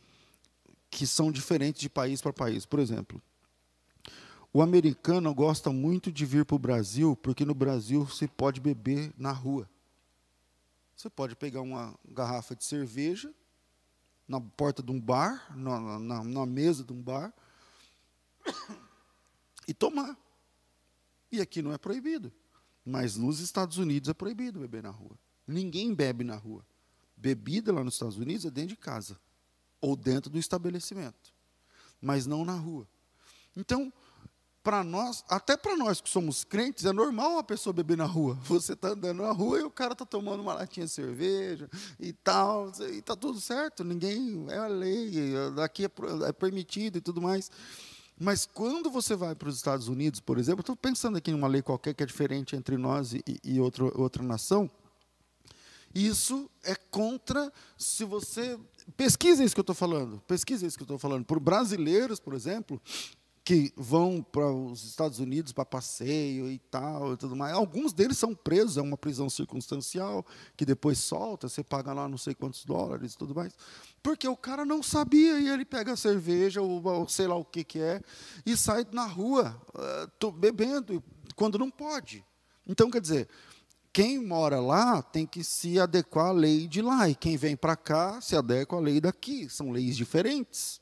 que 0.93 1.07
são 1.07 1.31
diferentes 1.31 1.81
de 1.81 1.89
país 1.89 2.21
para 2.21 2.31
país. 2.31 2.65
Por 2.65 2.79
exemplo, 2.79 3.21
o 4.53 4.61
americano 4.61 5.33
gosta 5.33 5.71
muito 5.71 6.11
de 6.11 6.23
vir 6.23 6.45
para 6.45 6.55
o 6.55 6.59
Brasil, 6.59 7.15
porque 7.15 7.43
no 7.43 7.55
Brasil 7.55 8.05
você 8.05 8.27
pode 8.27 8.61
beber 8.61 9.11
na 9.17 9.31
rua. 9.31 9.67
Você 10.95 11.09
pode 11.09 11.35
pegar 11.35 11.61
uma 11.61 11.97
garrafa 12.07 12.55
de 12.55 12.63
cerveja 12.63 13.33
na 14.27 14.39
porta 14.39 14.83
de 14.83 14.91
um 14.91 15.01
bar, 15.01 15.51
na, 15.57 15.99
na, 15.99 16.23
na 16.23 16.45
mesa 16.45 16.83
de 16.83 16.93
um 16.93 17.01
bar, 17.01 17.33
e 19.67 19.73
tomar. 19.73 20.15
E 21.31 21.41
aqui 21.41 21.63
não 21.63 21.73
é 21.73 21.77
proibido. 21.79 22.31
Mas 22.85 23.17
nos 23.17 23.39
Estados 23.39 23.79
Unidos 23.79 24.09
é 24.09 24.13
proibido 24.13 24.59
beber 24.59 24.83
na 24.83 24.91
rua. 24.91 25.17
Ninguém 25.47 25.93
bebe 25.93 26.23
na 26.23 26.35
rua. 26.35 26.63
Bebida 27.17 27.73
lá 27.73 27.83
nos 27.83 27.95
Estados 27.95 28.17
Unidos 28.17 28.45
é 28.45 28.51
dentro 28.51 28.69
de 28.69 28.77
casa 28.77 29.19
ou 29.83 29.97
dentro 29.97 30.31
do 30.31 30.39
estabelecimento, 30.39 31.33
mas 32.01 32.25
não 32.25 32.45
na 32.45 32.55
rua. 32.55 32.87
Então, 33.55 33.91
para 34.63 34.81
nós, 34.81 35.25
até 35.27 35.57
para 35.57 35.75
nós 35.75 35.99
que 35.99 36.09
somos 36.09 36.45
crentes, 36.45 36.85
é 36.85 36.93
normal 36.93 37.37
a 37.37 37.43
pessoa 37.43 37.73
beber 37.73 37.97
na 37.97 38.05
rua. 38.05 38.35
Você 38.47 38.73
está 38.73 38.89
andando 38.89 39.21
na 39.21 39.31
rua 39.33 39.59
e 39.59 39.63
o 39.63 39.69
cara 39.69 39.91
está 39.91 40.05
tomando 40.05 40.39
uma 40.39 40.53
latinha 40.53 40.85
de 40.85 40.91
cerveja 40.93 41.69
e 41.99 42.13
tal, 42.13 42.71
e 42.79 42.99
está 42.99 43.13
tudo 43.13 43.41
certo, 43.41 43.83
ninguém, 43.83 44.45
é 44.49 44.57
a 44.57 44.67
lei, 44.67 45.11
daqui 45.53 45.83
é, 45.83 45.89
é 46.29 46.31
permitido 46.31 46.97
e 46.97 47.01
tudo 47.01 47.21
mais. 47.21 47.51
Mas 48.17 48.45
quando 48.45 48.89
você 48.89 49.17
vai 49.17 49.35
para 49.35 49.49
os 49.49 49.57
Estados 49.57 49.89
Unidos, 49.89 50.21
por 50.21 50.37
exemplo, 50.37 50.61
estou 50.61 50.77
pensando 50.77 51.17
aqui 51.17 51.31
em 51.31 51.33
uma 51.33 51.47
lei 51.47 51.61
qualquer 51.61 51.93
que 51.93 52.03
é 52.03 52.05
diferente 52.05 52.55
entre 52.55 52.77
nós 52.77 53.13
e, 53.13 53.21
e 53.43 53.59
outra, 53.59 53.83
outra 53.99 54.23
nação, 54.23 54.71
Isso 55.93 56.49
é 56.63 56.73
contra, 56.73 57.51
se 57.77 58.05
você. 58.05 58.57
Pesquisem 58.95 59.45
isso 59.45 59.55
que 59.55 59.59
eu 59.59 59.63
estou 59.63 59.75
falando. 59.75 60.21
Pesquisem 60.27 60.67
isso 60.67 60.77
que 60.77 60.83
eu 60.83 60.85
estou 60.85 60.99
falando. 60.99 61.25
Por 61.25 61.39
brasileiros, 61.39 62.19
por 62.19 62.33
exemplo, 62.33 62.81
que 63.43 63.73
vão 63.75 64.23
para 64.23 64.49
os 64.49 64.85
Estados 64.85 65.19
Unidos 65.19 65.51
para 65.51 65.65
passeio 65.65 66.49
e 66.49 66.57
tal 66.57 67.13
e 67.13 67.17
tudo 67.17 67.35
mais. 67.35 67.53
Alguns 67.53 67.91
deles 67.91 68.17
são 68.17 68.33
presos, 68.33 68.77
é 68.77 68.81
uma 68.81 68.97
prisão 68.97 69.29
circunstancial, 69.29 70.25
que 70.55 70.65
depois 70.65 70.97
solta, 70.99 71.49
você 71.49 71.63
paga 71.63 71.91
lá 71.93 72.07
não 72.07 72.17
sei 72.17 72.33
quantos 72.33 72.63
dólares 72.63 73.13
e 73.13 73.17
tudo 73.17 73.35
mais. 73.35 73.53
Porque 74.01 74.27
o 74.27 74.37
cara 74.37 74.65
não 74.65 74.81
sabia 74.81 75.39
e 75.39 75.49
ele 75.49 75.65
pega 75.65 75.91
a 75.91 75.97
cerveja 75.97 76.61
ou, 76.61 76.81
ou 76.85 77.07
sei 77.09 77.27
lá 77.27 77.35
o 77.35 77.43
que, 77.43 77.63
que 77.63 77.79
é 77.79 78.01
e 78.45 78.55
sai 78.55 78.85
na 78.91 79.05
rua 79.05 79.61
uh, 80.23 80.31
bebendo 80.31 81.03
quando 81.35 81.57
não 81.57 81.69
pode. 81.69 82.23
Então, 82.65 82.89
quer 82.89 83.01
dizer, 83.01 83.27
quem 83.93 84.19
mora 84.19 84.59
lá 84.59 85.03
tem 85.03 85.23
que 85.23 85.43
se 85.43 85.79
adequar 85.79 86.29
à 86.29 86.31
lei 86.31 86.67
de 86.67 86.81
lá 86.81 87.07
e 87.07 87.13
quem 87.13 87.37
vem 87.37 87.55
para 87.55 87.75
cá 87.75 88.19
se 88.19 88.35
adequa 88.35 88.75
à 88.75 88.79
lei 88.79 88.99
daqui. 88.99 89.47
São 89.47 89.69
leis 89.69 89.95
diferentes. 89.95 90.81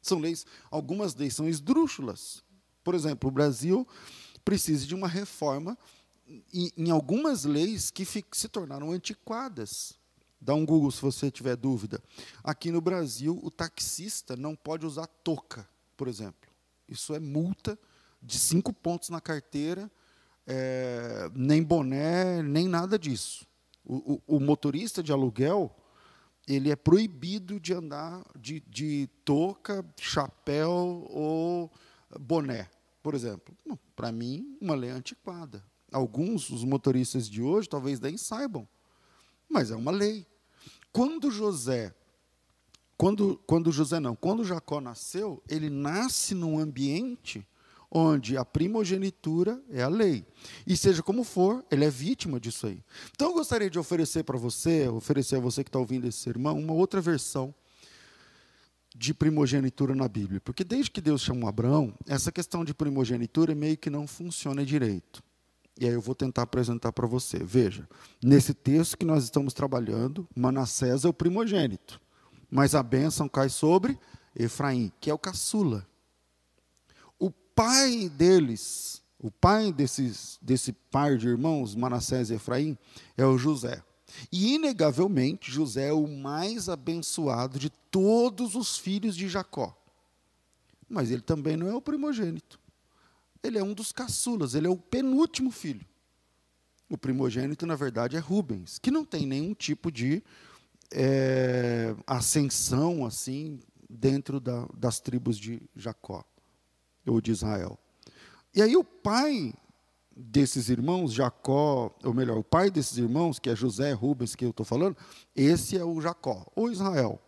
São 0.00 0.20
leis, 0.20 0.46
algumas 0.70 1.14
leis 1.16 1.34
são 1.34 1.48
esdrúxulas. 1.48 2.42
Por 2.84 2.94
exemplo, 2.94 3.28
o 3.28 3.32
Brasil 3.32 3.86
precisa 4.44 4.86
de 4.86 4.94
uma 4.94 5.08
reforma 5.08 5.76
em, 6.52 6.70
em 6.76 6.90
algumas 6.90 7.44
leis 7.44 7.90
que 7.90 8.04
se 8.04 8.48
tornaram 8.48 8.92
antiquadas. 8.92 9.94
Dá 10.40 10.54
um 10.54 10.64
Google 10.64 10.90
se 10.90 11.00
você 11.00 11.30
tiver 11.30 11.56
dúvida. 11.56 12.02
Aqui 12.42 12.70
no 12.70 12.80
Brasil, 12.80 13.38
o 13.42 13.50
taxista 13.50 14.36
não 14.36 14.56
pode 14.56 14.86
usar 14.86 15.06
touca, 15.06 15.68
por 15.96 16.08
exemplo. 16.08 16.50
Isso 16.88 17.14
é 17.14 17.20
multa 17.20 17.78
de 18.20 18.38
cinco 18.38 18.72
pontos 18.72 19.08
na 19.08 19.20
carteira, 19.20 19.90
é, 20.46 21.30
nem 21.34 21.62
boné, 21.62 22.42
nem 22.42 22.68
nada 22.68 22.98
disso. 22.98 23.46
O, 23.84 24.14
o, 24.14 24.36
o 24.36 24.40
motorista 24.40 25.02
de 25.02 25.12
aluguel 25.12 25.74
ele 26.46 26.70
é 26.70 26.76
proibido 26.76 27.60
de 27.60 27.72
andar 27.72 28.24
de, 28.38 28.60
de 28.68 29.08
touca, 29.24 29.84
chapéu 29.98 31.06
ou 31.08 31.70
boné, 32.20 32.68
por 33.02 33.14
exemplo. 33.14 33.56
Para 33.94 34.10
mim, 34.10 34.56
uma 34.60 34.74
lei 34.74 34.90
antiquada. 34.90 35.64
Alguns, 35.92 36.50
os 36.50 36.64
motoristas 36.64 37.28
de 37.28 37.42
hoje, 37.42 37.68
talvez 37.68 38.00
nem 38.00 38.16
saibam, 38.16 38.66
mas 39.48 39.70
é 39.70 39.76
uma 39.76 39.92
lei. 39.92 40.26
Quando 40.90 41.30
José, 41.30 41.94
quando, 42.96 43.40
quando 43.46 43.70
José 43.70 44.00
não, 44.00 44.16
quando 44.16 44.44
Jacó 44.44 44.80
nasceu, 44.80 45.42
ele 45.48 45.70
nasce 45.70 46.34
num 46.34 46.58
ambiente 46.58 47.46
onde 47.94 48.38
a 48.38 48.44
primogenitura 48.44 49.62
é 49.70 49.82
a 49.82 49.88
lei. 49.88 50.24
E 50.66 50.74
seja 50.76 51.02
como 51.02 51.22
for, 51.22 51.62
ele 51.70 51.84
é 51.84 51.90
vítima 51.90 52.40
disso 52.40 52.66
aí. 52.66 52.82
Então 53.14 53.28
eu 53.28 53.34
gostaria 53.34 53.68
de 53.68 53.78
oferecer 53.78 54.24
para 54.24 54.38
você, 54.38 54.88
oferecer 54.88 55.36
a 55.36 55.40
você 55.40 55.62
que 55.62 55.68
está 55.68 55.78
ouvindo 55.78 56.06
esse 56.06 56.18
sermão, 56.18 56.58
uma 56.58 56.72
outra 56.72 57.02
versão 57.02 57.54
de 58.96 59.12
primogenitura 59.12 59.94
na 59.94 60.08
Bíblia. 60.08 60.40
Porque 60.40 60.64
desde 60.64 60.90
que 60.90 61.02
Deus 61.02 61.20
chamou 61.20 61.48
Abraão, 61.48 61.92
essa 62.06 62.32
questão 62.32 62.64
de 62.64 62.72
primogenitura 62.72 63.54
meio 63.54 63.76
que 63.76 63.90
não 63.90 64.06
funciona 64.06 64.64
direito. 64.64 65.22
E 65.78 65.86
aí 65.86 65.92
eu 65.92 66.00
vou 66.00 66.14
tentar 66.14 66.42
apresentar 66.42 66.92
para 66.92 67.06
você. 67.06 67.38
Veja, 67.38 67.86
nesse 68.22 68.54
texto 68.54 68.96
que 68.96 69.04
nós 69.04 69.24
estamos 69.24 69.52
trabalhando, 69.52 70.26
Manassés 70.34 71.04
é 71.04 71.08
o 71.08 71.14
primogênito, 71.14 72.00
mas 72.50 72.74
a 72.74 72.82
bênção 72.82 73.28
cai 73.28 73.48
sobre 73.48 73.98
Efraim, 74.34 74.90
que 75.00 75.10
é 75.10 75.14
o 75.14 75.18
caçula 75.18 75.86
pai 77.54 78.08
deles, 78.08 79.02
o 79.18 79.30
pai 79.30 79.72
desses, 79.72 80.38
desse 80.42 80.72
par 80.72 81.16
de 81.16 81.28
irmãos, 81.28 81.74
Manassés 81.74 82.30
e 82.30 82.34
Efraim, 82.34 82.76
é 83.16 83.24
o 83.24 83.38
José. 83.38 83.82
E, 84.30 84.54
inegavelmente, 84.54 85.50
José 85.50 85.88
é 85.88 85.92
o 85.92 86.06
mais 86.06 86.68
abençoado 86.68 87.58
de 87.58 87.70
todos 87.90 88.54
os 88.54 88.76
filhos 88.76 89.16
de 89.16 89.28
Jacó. 89.28 89.76
Mas 90.88 91.10
ele 91.10 91.22
também 91.22 91.56
não 91.56 91.68
é 91.68 91.74
o 91.74 91.80
primogênito. 91.80 92.60
Ele 93.42 93.58
é 93.58 93.62
um 93.62 93.72
dos 93.72 93.92
caçulas, 93.92 94.54
ele 94.54 94.66
é 94.66 94.70
o 94.70 94.76
penúltimo 94.76 95.50
filho. 95.50 95.86
O 96.90 96.98
primogênito, 96.98 97.64
na 97.64 97.74
verdade, 97.74 98.16
é 98.16 98.18
Rubens, 98.18 98.78
que 98.78 98.90
não 98.90 99.04
tem 99.04 99.26
nenhum 99.26 99.54
tipo 99.54 99.90
de 99.90 100.22
é, 100.92 101.94
ascensão 102.06 103.06
assim 103.06 103.60
dentro 103.88 104.38
da, 104.38 104.68
das 104.74 105.00
tribos 105.00 105.38
de 105.38 105.62
Jacó 105.74 106.24
ou 107.06 107.20
de 107.20 107.30
Israel. 107.30 107.78
E 108.54 108.60
aí 108.62 108.76
o 108.76 108.84
pai 108.84 109.54
desses 110.14 110.68
irmãos, 110.68 111.12
Jacó, 111.12 111.94
ou 112.04 112.14
melhor, 112.14 112.38
o 112.38 112.44
pai 112.44 112.70
desses 112.70 112.98
irmãos, 112.98 113.38
que 113.38 113.48
é 113.48 113.56
José 113.56 113.92
Rubens, 113.92 114.34
que 114.34 114.44
eu 114.44 114.50
estou 114.50 114.64
falando, 114.64 114.96
esse 115.34 115.76
é 115.76 115.84
o 115.84 116.00
Jacó, 116.00 116.46
ou 116.54 116.70
Israel. 116.70 117.20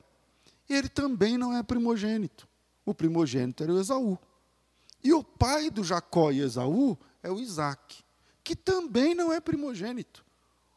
Ele 0.69 0.89
também 0.89 1.39
não 1.39 1.57
é 1.57 1.63
primogênito. 1.63 2.49
O 2.85 2.95
primogênito 2.95 3.63
era 3.63 3.73
o 3.73 3.81
Esaú. 3.81 4.19
E 5.03 5.13
o 5.13 5.23
pai 5.23 5.71
do 5.71 5.83
Jacó 5.83 6.31
e 6.31 6.41
Esaú 6.41 6.97
é 7.23 7.31
o 7.31 7.39
Isaac, 7.39 8.03
que 8.43 8.55
também 8.55 9.15
não 9.15 9.33
é 9.33 9.41
primogênito. 9.41 10.25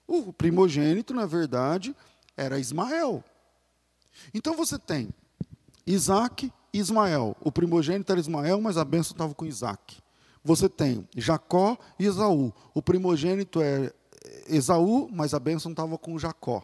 O 0.05 0.31
primogênito, 0.31 1.13
na 1.13 1.25
verdade, 1.25 1.95
era 2.35 2.59
Ismael. 2.59 3.23
Então 4.33 4.55
você 4.55 4.79
tem 4.79 5.09
Isaac 5.85 6.51
Ismael. 6.79 7.35
O 7.41 7.51
primogênito 7.51 8.11
era 8.11 8.19
Ismael, 8.19 8.59
mas 8.61 8.77
a 8.77 8.85
bênção 8.85 9.13
estava 9.13 9.33
com 9.33 9.45
Isaac. 9.45 9.97
Você 10.43 10.69
tem 10.69 11.07
Jacó 11.15 11.77
e 11.99 12.05
Esaú. 12.05 12.53
O 12.73 12.81
primogênito 12.81 13.61
é 13.61 13.91
Esaú, 14.47 15.09
mas 15.11 15.33
a 15.33 15.39
bênção 15.39 15.71
estava 15.71 15.97
com 15.97 16.17
Jacó. 16.17 16.63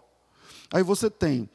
Aí 0.71 0.83
você 0.83 1.09
tem 1.09 1.49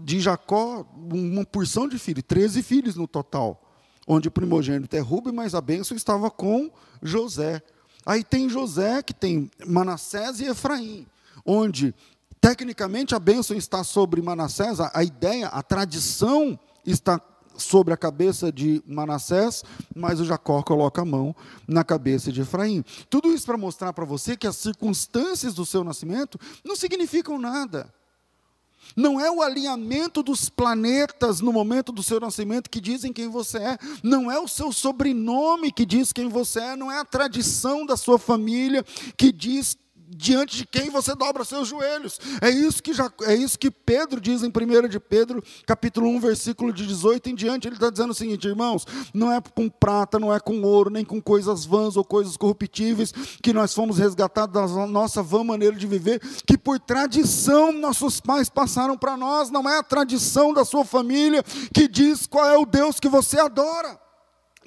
de 0.00 0.20
Jacó 0.20 0.86
uma 0.94 1.44
porção 1.44 1.88
de 1.88 1.98
filhos, 1.98 2.24
13 2.26 2.62
filhos 2.62 2.96
no 2.96 3.08
total, 3.08 3.62
onde 4.06 4.28
o 4.28 4.30
primogênito 4.30 4.94
é 4.94 5.00
Rubem, 5.00 5.32
mas 5.32 5.54
a 5.54 5.60
bênção 5.60 5.96
estava 5.96 6.30
com 6.30 6.70
José. 7.02 7.62
Aí 8.04 8.22
tem 8.22 8.48
José, 8.48 9.02
que 9.02 9.14
tem 9.14 9.50
Manassés 9.66 10.40
e 10.40 10.44
Efraim, 10.44 11.06
onde 11.44 11.94
tecnicamente 12.40 13.14
a 13.14 13.18
bênção 13.18 13.56
está 13.56 13.82
sobre 13.82 14.22
Manassés, 14.22 14.78
a, 14.80 15.02
ideia, 15.02 15.48
a 15.48 15.62
tradição 15.62 16.58
está 16.84 17.20
sobre 17.56 17.92
a 17.92 17.96
cabeça 17.96 18.52
de 18.52 18.82
Manassés, 18.86 19.64
mas 19.94 20.20
o 20.20 20.24
Jacó 20.24 20.62
coloca 20.62 21.02
a 21.02 21.04
mão 21.04 21.34
na 21.66 21.84
cabeça 21.84 22.30
de 22.32 22.40
Efraim. 22.40 22.84
Tudo 23.08 23.32
isso 23.32 23.46
para 23.46 23.56
mostrar 23.56 23.92
para 23.92 24.04
você 24.04 24.36
que 24.36 24.46
as 24.46 24.56
circunstâncias 24.56 25.54
do 25.54 25.66
seu 25.66 25.82
nascimento 25.84 26.38
não 26.64 26.76
significam 26.76 27.38
nada. 27.38 27.92
Não 28.94 29.20
é 29.20 29.30
o 29.30 29.42
alinhamento 29.42 30.22
dos 30.22 30.48
planetas 30.48 31.40
no 31.40 31.52
momento 31.52 31.90
do 31.90 32.02
seu 32.02 32.20
nascimento 32.20 32.70
que 32.70 32.80
dizem 32.80 33.12
quem 33.12 33.28
você 33.28 33.58
é, 33.58 33.78
não 34.02 34.30
é 34.30 34.38
o 34.38 34.46
seu 34.46 34.70
sobrenome 34.70 35.72
que 35.72 35.84
diz 35.84 36.12
quem 36.12 36.28
você 36.28 36.60
é, 36.60 36.76
não 36.76 36.92
é 36.92 36.98
a 36.98 37.04
tradição 37.04 37.84
da 37.84 37.96
sua 37.96 38.18
família 38.18 38.84
que 39.16 39.32
diz 39.32 39.76
diante 40.08 40.58
de 40.58 40.66
quem 40.66 40.90
você 40.90 41.14
dobra 41.14 41.44
seus 41.44 41.68
joelhos. 41.68 42.18
É 42.40 42.50
isso 42.50 42.82
que, 42.82 42.92
já, 42.92 43.10
é 43.22 43.34
isso 43.34 43.58
que 43.58 43.70
Pedro 43.70 44.20
diz 44.20 44.42
em 44.42 44.48
1 44.48 44.88
de 44.88 45.00
Pedro, 45.00 45.42
capítulo 45.66 46.08
1, 46.08 46.20
versículo 46.20 46.72
de 46.72 46.86
18 46.86 47.30
em 47.30 47.34
diante. 47.34 47.68
Ele 47.68 47.76
está 47.76 47.90
dizendo 47.90 48.10
o 48.10 48.14
seguinte, 48.14 48.46
irmãos: 48.46 48.86
não 49.12 49.32
é 49.32 49.40
com 49.40 49.68
prata, 49.68 50.18
não 50.18 50.32
é 50.32 50.38
com 50.38 50.62
ouro, 50.62 50.90
nem 50.90 51.04
com 51.04 51.20
coisas 51.20 51.64
vãs 51.64 51.96
ou 51.96 52.04
coisas 52.04 52.36
corruptíveis 52.36 53.12
que 53.42 53.52
nós 53.52 53.74
fomos 53.74 53.98
resgatados 53.98 54.74
da 54.74 54.86
nossa 54.86 55.22
vã 55.22 55.42
maneira 55.42 55.76
de 55.76 55.86
viver, 55.86 56.20
que 56.46 56.56
por 56.56 56.78
tradição 56.78 57.72
nossos 57.72 58.20
pais 58.20 58.48
passaram 58.48 58.96
para 58.96 59.16
nós, 59.16 59.50
não 59.50 59.68
é 59.68 59.78
a 59.78 59.82
tradição 59.82 60.52
da 60.52 60.64
sua 60.64 60.84
família 60.84 61.42
que 61.74 61.88
diz 61.88 62.26
qual 62.26 62.46
é 62.46 62.56
o 62.56 62.66
Deus 62.66 63.00
que 63.00 63.08
você 63.08 63.38
adora. 63.38 64.05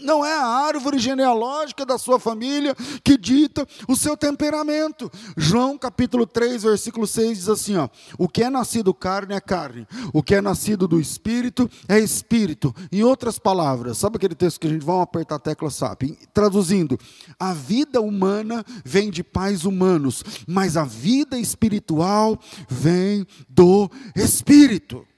Não 0.01 0.25
é 0.25 0.33
a 0.33 0.45
árvore 0.45 0.97
genealógica 0.99 1.85
da 1.85 1.97
sua 1.97 2.19
família 2.19 2.75
que 3.03 3.17
dita 3.17 3.67
o 3.87 3.95
seu 3.95 4.15
temperamento. 4.15 5.11
João 5.35 5.77
capítulo 5.77 6.25
3, 6.25 6.63
versículo 6.63 7.05
6 7.05 7.37
diz 7.37 7.49
assim: 7.49 7.77
ó, 7.77 7.89
O 8.17 8.27
que 8.27 8.43
é 8.43 8.49
nascido 8.49 8.93
carne 8.93 9.35
é 9.35 9.41
carne, 9.41 9.87
o 10.13 10.23
que 10.23 10.35
é 10.35 10.41
nascido 10.41 10.87
do 10.87 10.99
espírito 10.99 11.69
é 11.87 11.99
espírito. 11.99 12.73
Em 12.91 13.03
outras 13.03 13.37
palavras, 13.37 13.97
sabe 13.97 14.17
aquele 14.17 14.35
texto 14.35 14.59
que 14.59 14.67
a 14.67 14.69
gente 14.69 14.85
vai 14.85 15.01
apertar 15.01 15.35
a 15.35 15.39
tecla 15.39 15.69
SAP? 15.69 16.03
Traduzindo, 16.33 16.97
a 17.39 17.53
vida 17.53 18.01
humana 18.01 18.63
vem 18.83 19.09
de 19.09 19.23
pais 19.23 19.65
humanos, 19.65 20.23
mas 20.47 20.77
a 20.77 20.83
vida 20.83 21.37
espiritual 21.37 22.39
vem 22.69 23.25
do 23.49 23.89
espírito. 24.15 25.08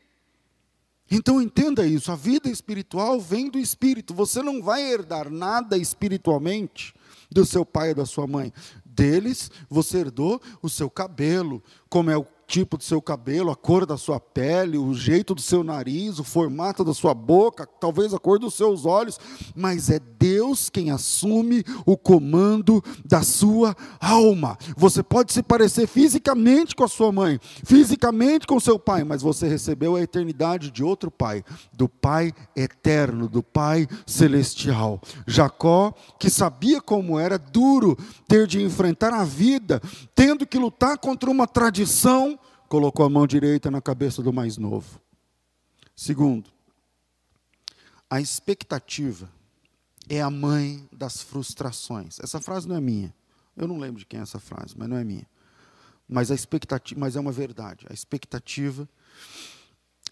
Então 1.12 1.41
entenda 1.41 1.86
isso, 1.86 2.10
a 2.10 2.15
vida 2.15 2.50
espiritual 2.50 3.19
vem 3.19 3.50
do 3.50 3.60
espírito. 3.60 4.13
Você 4.13 4.41
não 4.41 4.63
vai 4.63 4.82
herdar 4.82 5.30
nada 5.30 5.78
espiritualmente 5.78 6.93
do 7.30 7.45
seu 7.45 7.65
pai 7.65 7.89
ou 7.89 7.95
da 7.95 8.06
sua 8.06 8.26
mãe. 8.26 8.54
Deles 8.86 9.52
você 9.69 10.00
herdou 10.00 10.41
o 10.62 10.69
seu 10.69 10.89
cabelo, 10.89 11.62
como 11.89 12.10
é 12.10 12.17
o 12.17 12.26
tipo 12.52 12.78
do 12.78 12.84
seu 12.84 13.02
cabelo, 13.02 13.50
a 13.50 13.56
cor 13.56 13.86
da 13.86 13.96
sua 13.96 14.20
pele, 14.20 14.78
o 14.78 14.94
jeito 14.94 15.34
do 15.34 15.40
seu 15.40 15.64
nariz, 15.64 16.20
o 16.20 16.24
formato 16.24 16.84
da 16.84 16.94
sua 16.94 17.14
boca, 17.14 17.66
talvez 17.80 18.14
a 18.14 18.20
cor 18.20 18.38
dos 18.38 18.56
seus 18.56 18.86
olhos, 18.86 19.18
mas 19.56 19.90
é 19.90 20.00
Deus 20.00 20.70
quem 20.70 20.92
assume 20.92 21.64
o 21.86 21.96
comando 21.96 22.84
da 23.06 23.24
sua 23.24 23.74
alma. 24.02 24.58
Você 24.76 25.02
pode 25.02 25.32
se 25.32 25.42
parecer 25.42 25.88
fisicamente 25.88 26.76
com 26.76 26.84
a 26.84 26.90
sua 26.90 27.10
mãe, 27.10 27.40
fisicamente 27.64 28.46
com 28.46 28.60
seu 28.60 28.78
pai, 28.78 29.06
mas 29.06 29.22
você 29.22 29.48
recebeu 29.48 29.96
a 29.96 30.02
eternidade 30.02 30.70
de 30.70 30.84
outro 30.84 31.10
pai, 31.10 31.46
do 31.72 31.88
Pai 31.88 32.34
eterno, 32.54 33.30
do 33.30 33.42
Pai 33.42 33.88
celestial. 34.06 35.00
Jacó, 35.26 35.94
que 36.20 36.30
sabia 36.30 36.82
como 36.82 37.18
era 37.18 37.38
duro 37.38 37.98
ter 38.28 38.46
de 38.46 38.62
enfrentar 38.62 39.14
a 39.14 39.24
vida, 39.24 39.82
tendo 40.21 40.45
que 40.45 40.60
lutar 40.60 40.99
contra 40.99 41.31
uma 41.31 41.47
tradição, 41.47 42.39
colocou 42.69 43.03
a 43.03 43.10
mão 43.10 43.25
direita 43.25 43.71
na 43.71 43.81
cabeça 43.81 44.21
do 44.21 44.31
mais 44.31 44.55
novo. 44.55 45.01
Segundo, 45.95 46.51
a 48.07 48.21
expectativa 48.21 49.27
é 50.07 50.21
a 50.21 50.29
mãe 50.29 50.88
das 50.91 51.23
frustrações. 51.23 52.19
Essa 52.19 52.39
frase 52.39 52.67
não 52.67 52.75
é 52.75 52.79
minha. 52.79 53.12
Eu 53.57 53.67
não 53.67 53.79
lembro 53.79 53.97
de 53.97 54.05
quem 54.05 54.19
é 54.19 54.21
essa 54.21 54.39
frase, 54.39 54.75
mas 54.77 54.88
não 54.88 54.95
é 54.95 55.03
minha. 55.03 55.25
Mas 56.07 56.29
a 56.29 56.36
expectativa, 56.36 56.99
mas 56.99 57.15
é 57.15 57.19
uma 57.19 57.31
verdade. 57.31 57.88
A 57.89 57.93
expectativa 57.93 58.88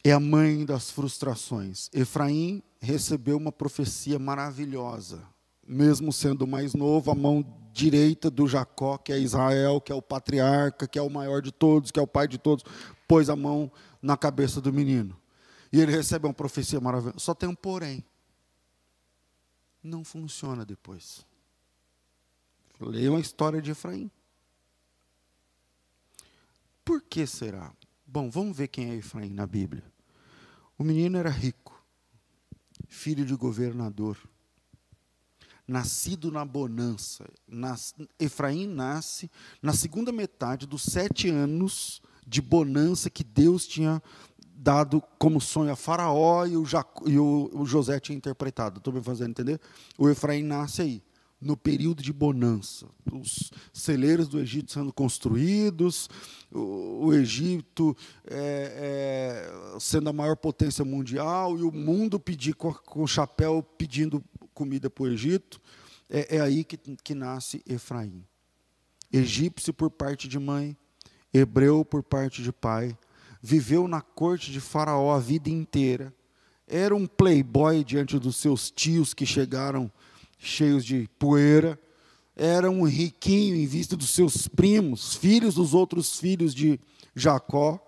é 0.03 0.11
a 0.11 0.19
mãe 0.19 0.65
das 0.65 0.89
frustrações. 0.89 1.87
Efraim 1.93 2.63
recebeu 2.81 3.37
uma 3.37 3.51
profecia 3.51 4.17
maravilhosa 4.17 5.21
mesmo 5.69 6.11
sendo 6.11 6.47
mais 6.47 6.73
novo, 6.73 7.11
a 7.11 7.15
mão 7.15 7.45
direita 7.71 8.29
do 8.29 8.47
Jacó, 8.47 8.97
que 8.97 9.11
é 9.11 9.19
Israel, 9.19 9.79
que 9.79 9.91
é 9.91 9.95
o 9.95 10.01
patriarca, 10.01 10.87
que 10.87 10.99
é 10.99 11.01
o 11.01 11.09
maior 11.09 11.41
de 11.41 11.51
todos, 11.51 11.91
que 11.91 11.99
é 11.99 12.01
o 12.01 12.07
pai 12.07 12.27
de 12.27 12.37
todos, 12.37 12.63
pôs 13.07 13.29
a 13.29 13.35
mão 13.35 13.71
na 14.01 14.17
cabeça 14.17 14.59
do 14.59 14.73
menino. 14.73 15.19
E 15.71 15.79
ele 15.79 15.91
recebe 15.91 16.25
uma 16.25 16.33
profecia 16.33 16.79
maravilhosa. 16.79 17.19
Só 17.19 17.33
tem 17.33 17.47
um 17.47 17.55
porém. 17.55 18.03
Não 19.83 20.03
funciona 20.03 20.65
depois. 20.65 21.25
Leia 22.79 23.11
uma 23.11 23.19
história 23.19 23.61
de 23.61 23.71
Efraim. 23.71 24.09
Por 26.83 27.01
que 27.01 27.27
será? 27.27 27.71
Bom, 28.05 28.29
vamos 28.29 28.57
ver 28.57 28.67
quem 28.67 28.89
é 28.89 28.95
Efraim 28.95 29.29
na 29.29 29.45
Bíblia. 29.45 29.83
O 30.77 30.83
menino 30.83 31.17
era 31.17 31.29
rico, 31.29 31.79
filho 32.87 33.25
de 33.25 33.35
governador 33.35 34.17
nascido 35.69 36.31
na 36.31 36.43
bonança. 36.43 37.25
Nas, 37.47 37.93
Efraim 38.19 38.67
nasce 38.67 39.29
na 39.61 39.73
segunda 39.73 40.11
metade 40.11 40.65
dos 40.65 40.83
sete 40.83 41.29
anos 41.29 42.01
de 42.27 42.41
bonança 42.41 43.09
que 43.09 43.23
Deus 43.23 43.67
tinha 43.67 44.01
dado 44.55 45.01
como 45.17 45.39
sonho 45.39 45.71
a 45.71 45.75
Faraó 45.75 46.45
e 46.45 46.57
o, 46.57 46.63
e 47.05 47.17
o, 47.17 47.49
o 47.53 47.65
José 47.65 47.99
tinha 47.99 48.17
interpretado. 48.17 48.79
Estou 48.79 48.93
me 48.93 49.01
fazendo 49.01 49.29
entender? 49.29 49.61
O 49.97 50.09
Efraim 50.09 50.43
nasce 50.43 50.81
aí, 50.81 51.03
no 51.39 51.55
período 51.55 52.03
de 52.03 52.11
bonança. 52.11 52.85
Os 53.11 53.51
celeiros 53.71 54.27
do 54.27 54.39
Egito 54.39 54.71
sendo 54.71 54.91
construídos, 54.91 56.09
o, 56.51 57.05
o 57.05 57.13
Egito 57.13 57.95
é, 58.25 59.45
é, 59.75 59.79
sendo 59.79 60.09
a 60.09 60.13
maior 60.13 60.35
potência 60.35 60.83
mundial 60.83 61.57
e 61.57 61.61
o 61.61 61.71
mundo 61.71 62.19
pedir 62.19 62.53
com, 62.55 62.73
com 62.73 63.03
o 63.03 63.07
chapéu 63.07 63.63
pedindo 63.77 64.21
comida 64.59 64.89
para 64.89 65.05
o 65.05 65.07
Egito, 65.07 65.61
é, 66.09 66.35
é 66.35 66.41
aí 66.41 66.65
que, 66.65 66.75
que 66.77 67.15
nasce 67.15 67.63
Efraim. 67.65 68.25
Egípcio 69.09 69.73
por 69.73 69.89
parte 69.89 70.27
de 70.27 70.37
mãe, 70.37 70.75
hebreu 71.33 71.85
por 71.85 72.03
parte 72.03 72.43
de 72.43 72.51
pai, 72.51 72.97
viveu 73.41 73.87
na 73.87 74.01
corte 74.01 74.51
de 74.51 74.59
Faraó 74.59 75.15
a 75.15 75.19
vida 75.19 75.49
inteira, 75.49 76.13
era 76.67 76.93
um 76.93 77.07
playboy 77.07 77.85
diante 77.85 78.19
dos 78.19 78.35
seus 78.35 78.69
tios 78.69 79.13
que 79.13 79.25
chegaram 79.25 79.89
cheios 80.37 80.83
de 80.83 81.09
poeira, 81.17 81.79
era 82.35 82.69
um 82.69 82.83
riquinho 82.83 83.55
em 83.55 83.65
vista 83.65 83.95
dos 83.95 84.09
seus 84.09 84.45
primos, 84.45 85.15
filhos 85.15 85.55
dos 85.55 85.73
outros 85.73 86.19
filhos 86.19 86.53
de 86.53 86.77
Jacó, 87.15 87.79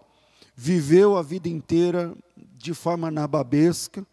viveu 0.55 1.17
a 1.17 1.21
vida 1.21 1.49
inteira 1.49 2.15
de 2.55 2.73
forma 2.73 3.12
nababesca, 3.12 4.07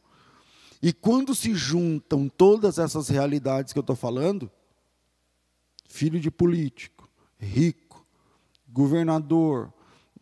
e 0.83 0.93
quando 0.93 1.35
se 1.35 1.55
juntam 1.55 2.29
todas 2.29 2.79
essas 2.79 3.09
realidades 3.09 3.73
que 3.73 3.79
eu 3.79 3.83
estou 3.83 3.97
falando, 3.97 4.51
filho 5.89 6.21
de 6.21 6.31
político, 6.31 7.09
rico, 7.39 8.07
governador, 8.69 9.73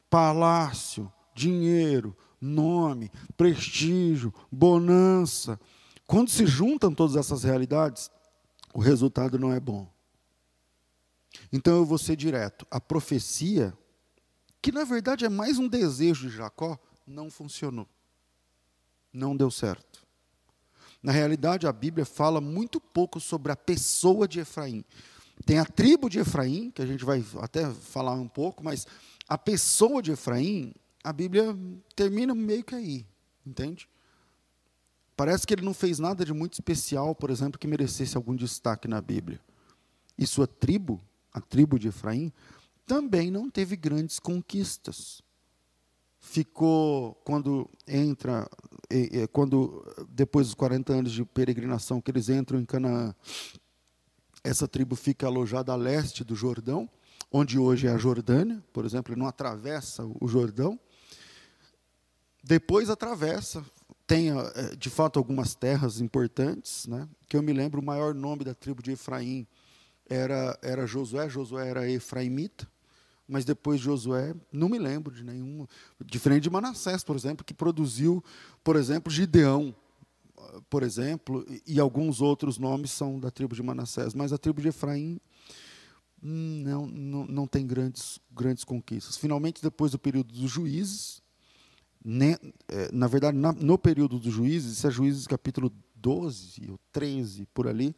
palácio, 0.08 1.12
dinheiro, 1.34 2.16
nome, 2.40 3.10
prestígio, 3.36 4.32
bonança, 4.50 5.60
quando 6.06 6.30
se 6.30 6.46
juntam 6.46 6.94
todas 6.94 7.16
essas 7.16 7.42
realidades, 7.42 8.10
o 8.72 8.80
resultado 8.80 9.38
não 9.38 9.52
é 9.52 9.60
bom. 9.60 9.90
Então 11.52 11.76
eu 11.76 11.84
vou 11.84 11.98
ser 11.98 12.16
direto. 12.16 12.66
A 12.70 12.80
profecia, 12.80 13.76
que 14.62 14.72
na 14.72 14.84
verdade 14.84 15.24
é 15.24 15.28
mais 15.28 15.58
um 15.58 15.68
desejo 15.68 16.30
de 16.30 16.36
Jacó, 16.36 16.78
não 17.06 17.30
funcionou. 17.30 17.88
Não 19.12 19.36
deu 19.36 19.50
certo. 19.50 20.05
Na 21.06 21.12
realidade, 21.12 21.68
a 21.68 21.72
Bíblia 21.72 22.04
fala 22.04 22.40
muito 22.40 22.80
pouco 22.80 23.20
sobre 23.20 23.52
a 23.52 23.56
pessoa 23.56 24.26
de 24.26 24.40
Efraim. 24.40 24.84
Tem 25.44 25.56
a 25.60 25.64
tribo 25.64 26.10
de 26.10 26.18
Efraim, 26.18 26.72
que 26.72 26.82
a 26.82 26.86
gente 26.86 27.04
vai 27.04 27.24
até 27.38 27.70
falar 27.70 28.14
um 28.14 28.26
pouco, 28.26 28.64
mas 28.64 28.88
a 29.28 29.38
pessoa 29.38 30.02
de 30.02 30.10
Efraim, 30.10 30.74
a 31.04 31.12
Bíblia 31.12 31.56
termina 31.94 32.34
meio 32.34 32.64
que 32.64 32.74
aí, 32.74 33.06
entende? 33.46 33.88
Parece 35.16 35.46
que 35.46 35.54
ele 35.54 35.64
não 35.64 35.72
fez 35.72 36.00
nada 36.00 36.24
de 36.24 36.34
muito 36.34 36.54
especial, 36.54 37.14
por 37.14 37.30
exemplo, 37.30 37.56
que 37.56 37.68
merecesse 37.68 38.16
algum 38.16 38.34
destaque 38.34 38.88
na 38.88 39.00
Bíblia. 39.00 39.38
E 40.18 40.26
sua 40.26 40.48
tribo, 40.48 41.00
a 41.32 41.40
tribo 41.40 41.78
de 41.78 41.86
Efraim, 41.86 42.32
também 42.84 43.30
não 43.30 43.48
teve 43.48 43.76
grandes 43.76 44.18
conquistas 44.18 45.22
ficou 46.26 47.14
quando 47.24 47.70
entra 47.86 48.48
quando 49.32 49.84
depois 50.08 50.48
dos 50.48 50.54
40 50.54 50.92
anos 50.92 51.12
de 51.12 51.24
peregrinação 51.24 52.00
que 52.00 52.10
eles 52.10 52.28
entram 52.28 52.60
em 52.60 52.64
Canaã. 52.64 53.14
Essa 54.44 54.68
tribo 54.68 54.94
fica 54.94 55.26
alojada 55.26 55.72
a 55.72 55.76
leste 55.76 56.24
do 56.24 56.34
Jordão 56.34 56.88
onde 57.32 57.58
hoje 57.58 57.86
é 57.86 57.90
a 57.90 57.96
Jordânia 57.96 58.62
por 58.72 58.84
exemplo 58.84 59.12
ele 59.12 59.20
não 59.20 59.28
atravessa 59.28 60.04
o 60.20 60.26
Jordão. 60.26 60.78
Depois 62.42 62.90
atravessa 62.90 63.64
tem 64.06 64.30
eh, 64.30 64.76
de 64.76 64.90
fato 64.90 65.18
algumas 65.18 65.54
terras 65.54 66.00
importantes 66.00 66.86
né 66.86 67.08
que 67.28 67.36
eu 67.36 67.42
me 67.42 67.52
lembro 67.52 67.80
o 67.80 67.84
maior 67.84 68.14
nome 68.14 68.44
da 68.44 68.54
tribo 68.54 68.82
de 68.82 68.92
Efraim 68.92 69.46
era 70.08 70.58
era 70.60 70.86
Josué 70.86 71.28
Josué 71.28 71.68
era 71.68 71.88
efraimita 71.88 72.68
mas 73.28 73.44
depois 73.44 73.80
Josué, 73.80 74.34
não 74.52 74.68
me 74.68 74.78
lembro 74.78 75.14
de 75.14 75.24
nenhum, 75.24 75.66
diferente 76.04 76.44
de 76.44 76.50
Manassés, 76.50 77.02
por 77.02 77.16
exemplo, 77.16 77.44
que 77.44 77.54
produziu, 77.54 78.22
por 78.62 78.76
exemplo, 78.76 79.12
Gideão, 79.12 79.74
por 80.70 80.82
exemplo, 80.82 81.44
e 81.66 81.80
alguns 81.80 82.20
outros 82.20 82.58
nomes 82.58 82.90
são 82.92 83.18
da 83.18 83.30
tribo 83.30 83.54
de 83.54 83.62
Manassés, 83.62 84.14
mas 84.14 84.32
a 84.32 84.38
tribo 84.38 84.60
de 84.60 84.68
Efraim 84.68 85.20
hum, 86.22 86.62
não, 86.64 86.86
não, 86.86 87.26
não 87.26 87.46
tem 87.46 87.66
grandes, 87.66 88.20
grandes 88.30 88.62
conquistas. 88.64 89.16
Finalmente, 89.16 89.62
depois 89.62 89.92
do 89.92 89.98
período 89.98 90.32
dos 90.32 90.50
juízes, 90.50 91.20
né, 92.04 92.36
é, 92.68 92.90
na 92.92 93.08
verdade, 93.08 93.36
na, 93.36 93.52
no 93.52 93.76
período 93.76 94.18
dos 94.18 94.32
juízes, 94.32 94.74
isso 94.74 94.86
é 94.86 94.90
Juízes 94.90 95.26
capítulo 95.26 95.72
12 95.96 96.70
ou 96.70 96.78
13, 96.92 97.46
por 97.46 97.66
ali, 97.66 97.94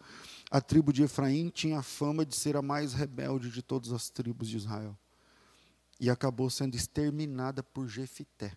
a 0.51 0.61
tribo 0.61 0.93
de 0.93 1.03
Efraim 1.03 1.51
tinha 1.51 1.81
a 1.81 1.83
fama 1.83 2.25
de 2.25 2.35
ser 2.35 2.57
a 2.57 2.63
mais 2.63 2.95
rebelde 2.95 3.51
de 3.51 3.61
todas 3.61 3.93
as 3.93 4.09
tribos 4.09 4.49
de 4.49 4.57
Israel 4.57 4.97
e 5.99 6.09
acabou 6.09 6.49
sendo 6.49 6.75
exterminada 6.75 7.63
por 7.63 7.89
Jefité. 7.89 8.57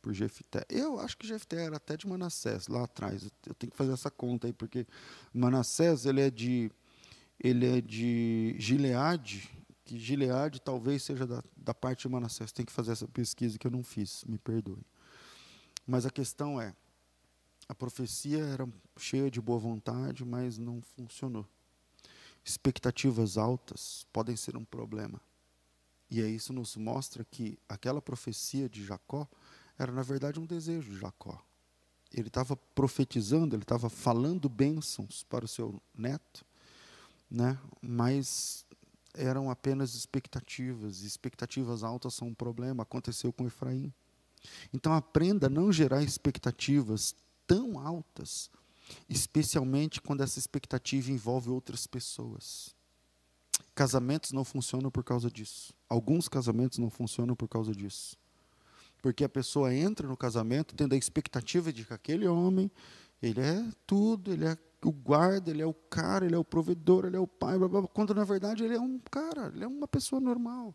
Por 0.00 0.12
Jefité. 0.14 0.64
Eu 0.68 0.98
acho 1.00 1.16
que 1.16 1.26
Jefité 1.26 1.64
era 1.64 1.76
até 1.76 1.96
de 1.96 2.06
Manassés, 2.06 2.68
lá 2.68 2.84
atrás. 2.84 3.30
Eu 3.46 3.54
tenho 3.54 3.70
que 3.70 3.76
fazer 3.76 3.92
essa 3.92 4.10
conta 4.10 4.46
aí, 4.46 4.52
porque 4.52 4.86
Manassés 5.32 6.06
ele 6.06 6.20
é 6.20 6.30
de, 6.30 6.70
ele 7.38 7.66
é 7.66 7.80
de 7.80 8.54
Gileade, 8.58 9.50
que 9.84 9.98
Gileade 9.98 10.60
talvez 10.60 11.02
seja 11.02 11.26
da, 11.26 11.42
da 11.56 11.74
parte 11.74 12.02
de 12.02 12.08
Manassés. 12.08 12.52
Tem 12.52 12.64
que 12.64 12.72
fazer 12.72 12.92
essa 12.92 13.08
pesquisa 13.08 13.58
que 13.58 13.66
eu 13.66 13.70
não 13.70 13.82
fiz, 13.82 14.24
me 14.24 14.38
perdoe. 14.38 14.82
Mas 15.86 16.06
a 16.06 16.10
questão 16.10 16.60
é, 16.60 16.74
a 17.68 17.74
profecia 17.74 18.38
era 18.38 18.68
cheia 18.96 19.30
de 19.30 19.40
boa 19.40 19.58
vontade, 19.58 20.24
mas 20.24 20.56
não 20.58 20.80
funcionou. 20.80 21.46
Expectativas 22.44 23.36
altas 23.36 24.06
podem 24.10 24.36
ser 24.36 24.56
um 24.56 24.64
problema. 24.64 25.20
E 26.10 26.22
aí 26.22 26.34
isso 26.34 26.52
nos 26.52 26.76
mostra 26.76 27.24
que 27.24 27.58
aquela 27.68 28.00
profecia 28.00 28.68
de 28.68 28.84
Jacó 28.84 29.28
era, 29.78 29.92
na 29.92 30.02
verdade, 30.02 30.40
um 30.40 30.46
desejo 30.46 30.90
de 30.90 30.98
Jacó. 30.98 31.40
Ele 32.12 32.28
estava 32.28 32.56
profetizando, 32.56 33.54
ele 33.54 33.62
estava 33.62 33.90
falando 33.90 34.48
bênçãos 34.48 35.22
para 35.24 35.44
o 35.44 35.48
seu 35.48 35.80
neto, 35.94 36.44
né? 37.30 37.58
mas 37.82 38.64
eram 39.14 39.50
apenas 39.50 39.94
expectativas. 39.94 41.02
Expectativas 41.02 41.82
altas 41.82 42.14
são 42.14 42.28
um 42.28 42.34
problema. 42.34 42.82
Aconteceu 42.82 43.32
com 43.32 43.46
Efraim. 43.46 43.92
Então 44.72 44.94
aprenda 44.94 45.46
a 45.46 45.50
não 45.50 45.72
gerar 45.72 46.02
expectativas 46.02 47.14
tão 47.46 47.78
altas, 47.78 48.50
especialmente 49.08 50.00
quando 50.00 50.22
essa 50.22 50.38
expectativa 50.38 51.10
envolve 51.10 51.50
outras 51.50 51.86
pessoas. 51.86 52.74
Casamentos 53.78 54.32
não 54.32 54.42
funcionam 54.42 54.90
por 54.90 55.04
causa 55.04 55.30
disso. 55.30 55.72
Alguns 55.88 56.28
casamentos 56.28 56.78
não 56.78 56.90
funcionam 56.90 57.36
por 57.36 57.46
causa 57.46 57.70
disso. 57.70 58.16
Porque 59.00 59.22
a 59.22 59.28
pessoa 59.28 59.72
entra 59.72 60.08
no 60.08 60.16
casamento 60.16 60.74
tendo 60.74 60.94
a 60.94 60.96
expectativa 60.96 61.72
de 61.72 61.84
que 61.84 61.94
aquele 61.94 62.26
homem, 62.26 62.68
ele 63.22 63.40
é 63.40 63.64
tudo, 63.86 64.32
ele 64.32 64.46
é 64.46 64.58
o 64.84 64.90
guarda, 64.90 65.52
ele 65.52 65.62
é 65.62 65.64
o 65.64 65.72
cara, 65.72 66.26
ele 66.26 66.34
é 66.34 66.38
o 66.38 66.42
provedor, 66.42 67.04
ele 67.04 67.16
é 67.16 67.20
o 67.20 67.26
pai, 67.28 67.56
blá, 67.56 67.68
blá, 67.68 67.80
blá, 67.82 67.88
quando 67.88 68.12
na 68.12 68.24
verdade 68.24 68.64
ele 68.64 68.74
é 68.74 68.80
um 68.80 68.98
cara, 69.12 69.52
ele 69.54 69.62
é 69.62 69.68
uma 69.68 69.86
pessoa 69.86 70.20
normal. 70.20 70.74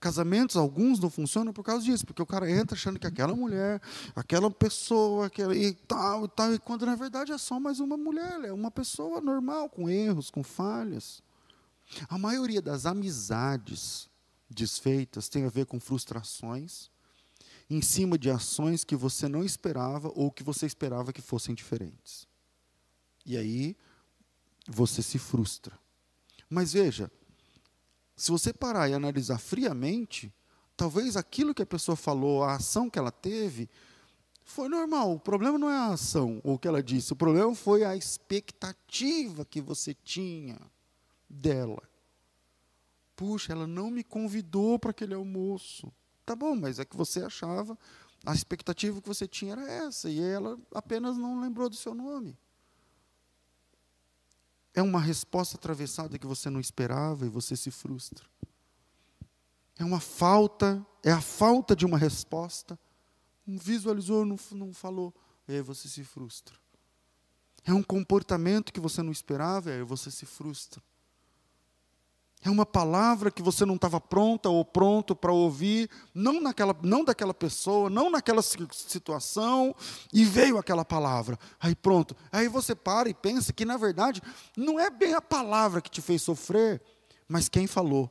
Casamentos, 0.00 0.56
alguns 0.56 0.98
não 0.98 1.10
funcionam 1.10 1.52
por 1.52 1.62
causa 1.62 1.84
disso, 1.84 2.06
porque 2.06 2.22
o 2.22 2.26
cara 2.26 2.50
entra 2.50 2.74
achando 2.74 2.98
que 2.98 3.06
aquela 3.06 3.36
mulher, 3.36 3.82
aquela 4.16 4.50
pessoa, 4.50 5.26
aquela, 5.26 5.54
e 5.54 5.74
tal, 5.74 6.24
e 6.24 6.28
tal, 6.28 6.54
e 6.54 6.58
quando 6.58 6.86
na 6.86 6.94
verdade 6.94 7.32
é 7.32 7.38
só 7.38 7.60
mais 7.60 7.80
uma 7.80 7.98
mulher, 7.98 8.46
é 8.46 8.52
uma 8.52 8.70
pessoa 8.70 9.20
normal, 9.20 9.68
com 9.68 9.90
erros, 9.90 10.30
com 10.30 10.42
falhas. 10.42 11.22
A 12.08 12.18
maioria 12.18 12.60
das 12.60 12.86
amizades 12.86 14.08
desfeitas 14.48 15.28
tem 15.28 15.44
a 15.44 15.48
ver 15.48 15.66
com 15.66 15.80
frustrações, 15.80 16.90
em 17.68 17.80
cima 17.80 18.18
de 18.18 18.30
ações 18.30 18.84
que 18.84 18.96
você 18.96 19.28
não 19.28 19.44
esperava 19.44 20.10
ou 20.14 20.30
que 20.30 20.42
você 20.42 20.66
esperava 20.66 21.12
que 21.12 21.22
fossem 21.22 21.54
diferentes. 21.54 22.26
E 23.24 23.36
aí 23.36 23.76
você 24.66 25.02
se 25.02 25.18
frustra. 25.18 25.78
Mas 26.48 26.72
veja, 26.72 27.10
se 28.16 28.30
você 28.30 28.52
parar 28.52 28.88
e 28.88 28.94
analisar 28.94 29.38
friamente, 29.38 30.32
talvez 30.76 31.16
aquilo 31.16 31.54
que 31.54 31.62
a 31.62 31.66
pessoa 31.66 31.96
falou, 31.96 32.44
a 32.44 32.56
ação 32.56 32.90
que 32.90 32.98
ela 32.98 33.10
teve, 33.10 33.68
foi 34.44 34.68
normal. 34.68 35.14
O 35.14 35.20
problema 35.20 35.58
não 35.58 35.70
é 35.70 35.76
a 35.76 35.92
ação 35.92 36.40
ou 36.44 36.54
o 36.54 36.58
que 36.58 36.68
ela 36.68 36.82
disse, 36.82 37.12
o 37.12 37.16
problema 37.16 37.54
foi 37.54 37.82
a 37.82 37.96
expectativa 37.96 39.44
que 39.44 39.60
você 39.60 39.94
tinha 39.94 40.58
dela. 41.28 41.82
Puxa, 43.16 43.52
ela 43.52 43.66
não 43.66 43.90
me 43.90 44.02
convidou 44.02 44.78
para 44.78 44.90
aquele 44.90 45.14
almoço. 45.14 45.92
Tá 46.24 46.34
bom, 46.34 46.56
mas 46.56 46.78
é 46.78 46.84
que 46.84 46.96
você 46.96 47.22
achava, 47.22 47.78
a 48.24 48.34
expectativa 48.34 49.00
que 49.00 49.08
você 49.08 49.28
tinha 49.28 49.52
era 49.52 49.70
essa, 49.70 50.08
e 50.08 50.20
ela 50.20 50.58
apenas 50.72 51.16
não 51.16 51.40
lembrou 51.40 51.68
do 51.68 51.76
seu 51.76 51.94
nome. 51.94 52.36
É 54.72 54.82
uma 54.82 55.00
resposta 55.00 55.56
atravessada 55.56 56.18
que 56.18 56.26
você 56.26 56.50
não 56.50 56.58
esperava 56.58 57.26
e 57.26 57.28
você 57.28 57.54
se 57.54 57.70
frustra. 57.70 58.26
É 59.78 59.84
uma 59.84 60.00
falta, 60.00 60.84
é 61.02 61.12
a 61.12 61.20
falta 61.20 61.76
de 61.76 61.84
uma 61.84 61.98
resposta. 61.98 62.78
Não 63.46 63.58
visualizou, 63.58 64.24
não, 64.24 64.36
não 64.52 64.72
falou, 64.72 65.14
e 65.46 65.52
aí 65.52 65.60
você 65.60 65.88
se 65.88 66.02
frustra. 66.02 66.56
É 67.64 67.72
um 67.72 67.82
comportamento 67.82 68.72
que 68.72 68.80
você 68.80 69.02
não 69.02 69.12
esperava, 69.12 69.70
e 69.70 69.74
aí 69.74 69.82
você 69.82 70.10
se 70.10 70.26
frustra. 70.26 70.82
É 72.44 72.50
uma 72.50 72.66
palavra 72.66 73.30
que 73.30 73.42
você 73.42 73.64
não 73.64 73.76
estava 73.76 73.98
pronta 73.98 74.50
ou 74.50 74.62
pronto 74.66 75.16
para 75.16 75.32
ouvir, 75.32 75.88
não, 76.14 76.42
naquela, 76.42 76.76
não 76.82 77.02
daquela 77.02 77.32
pessoa, 77.32 77.88
não 77.88 78.10
naquela 78.10 78.42
situação, 78.42 79.74
e 80.12 80.26
veio 80.26 80.58
aquela 80.58 80.84
palavra. 80.84 81.38
Aí 81.58 81.74
pronto. 81.74 82.14
Aí 82.30 82.46
você 82.46 82.74
para 82.74 83.08
e 83.08 83.14
pensa 83.14 83.50
que, 83.50 83.64
na 83.64 83.78
verdade, 83.78 84.20
não 84.54 84.78
é 84.78 84.90
bem 84.90 85.14
a 85.14 85.22
palavra 85.22 85.80
que 85.80 85.90
te 85.90 86.02
fez 86.02 86.20
sofrer, 86.20 86.82
mas 87.26 87.48
quem 87.48 87.66
falou. 87.66 88.10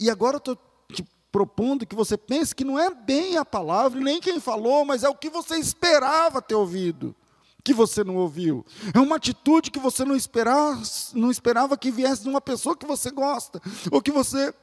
E 0.00 0.10
agora 0.10 0.34
eu 0.34 0.38
estou 0.38 0.58
te 0.92 1.06
propondo 1.30 1.86
que 1.86 1.94
você 1.94 2.18
pense 2.18 2.52
que 2.52 2.64
não 2.64 2.76
é 2.76 2.92
bem 2.92 3.36
a 3.36 3.44
palavra, 3.44 4.00
nem 4.00 4.20
quem 4.20 4.40
falou, 4.40 4.84
mas 4.84 5.04
é 5.04 5.08
o 5.08 5.14
que 5.14 5.30
você 5.30 5.54
esperava 5.58 6.42
ter 6.42 6.56
ouvido 6.56 7.14
que 7.62 7.72
você 7.74 8.02
não 8.02 8.16
ouviu. 8.16 8.64
É 8.94 8.98
uma 8.98 9.16
atitude 9.16 9.70
que 9.70 9.78
você 9.78 10.04
não 10.04 10.16
esperava, 10.16 10.82
não 11.14 11.30
esperava 11.30 11.76
que 11.76 11.90
viesse 11.90 12.22
de 12.22 12.28
uma 12.28 12.40
pessoa 12.40 12.76
que 12.76 12.86
você 12.86 13.10
gosta, 13.10 13.60
ou 13.90 14.00
que 14.00 14.10
você 14.10 14.54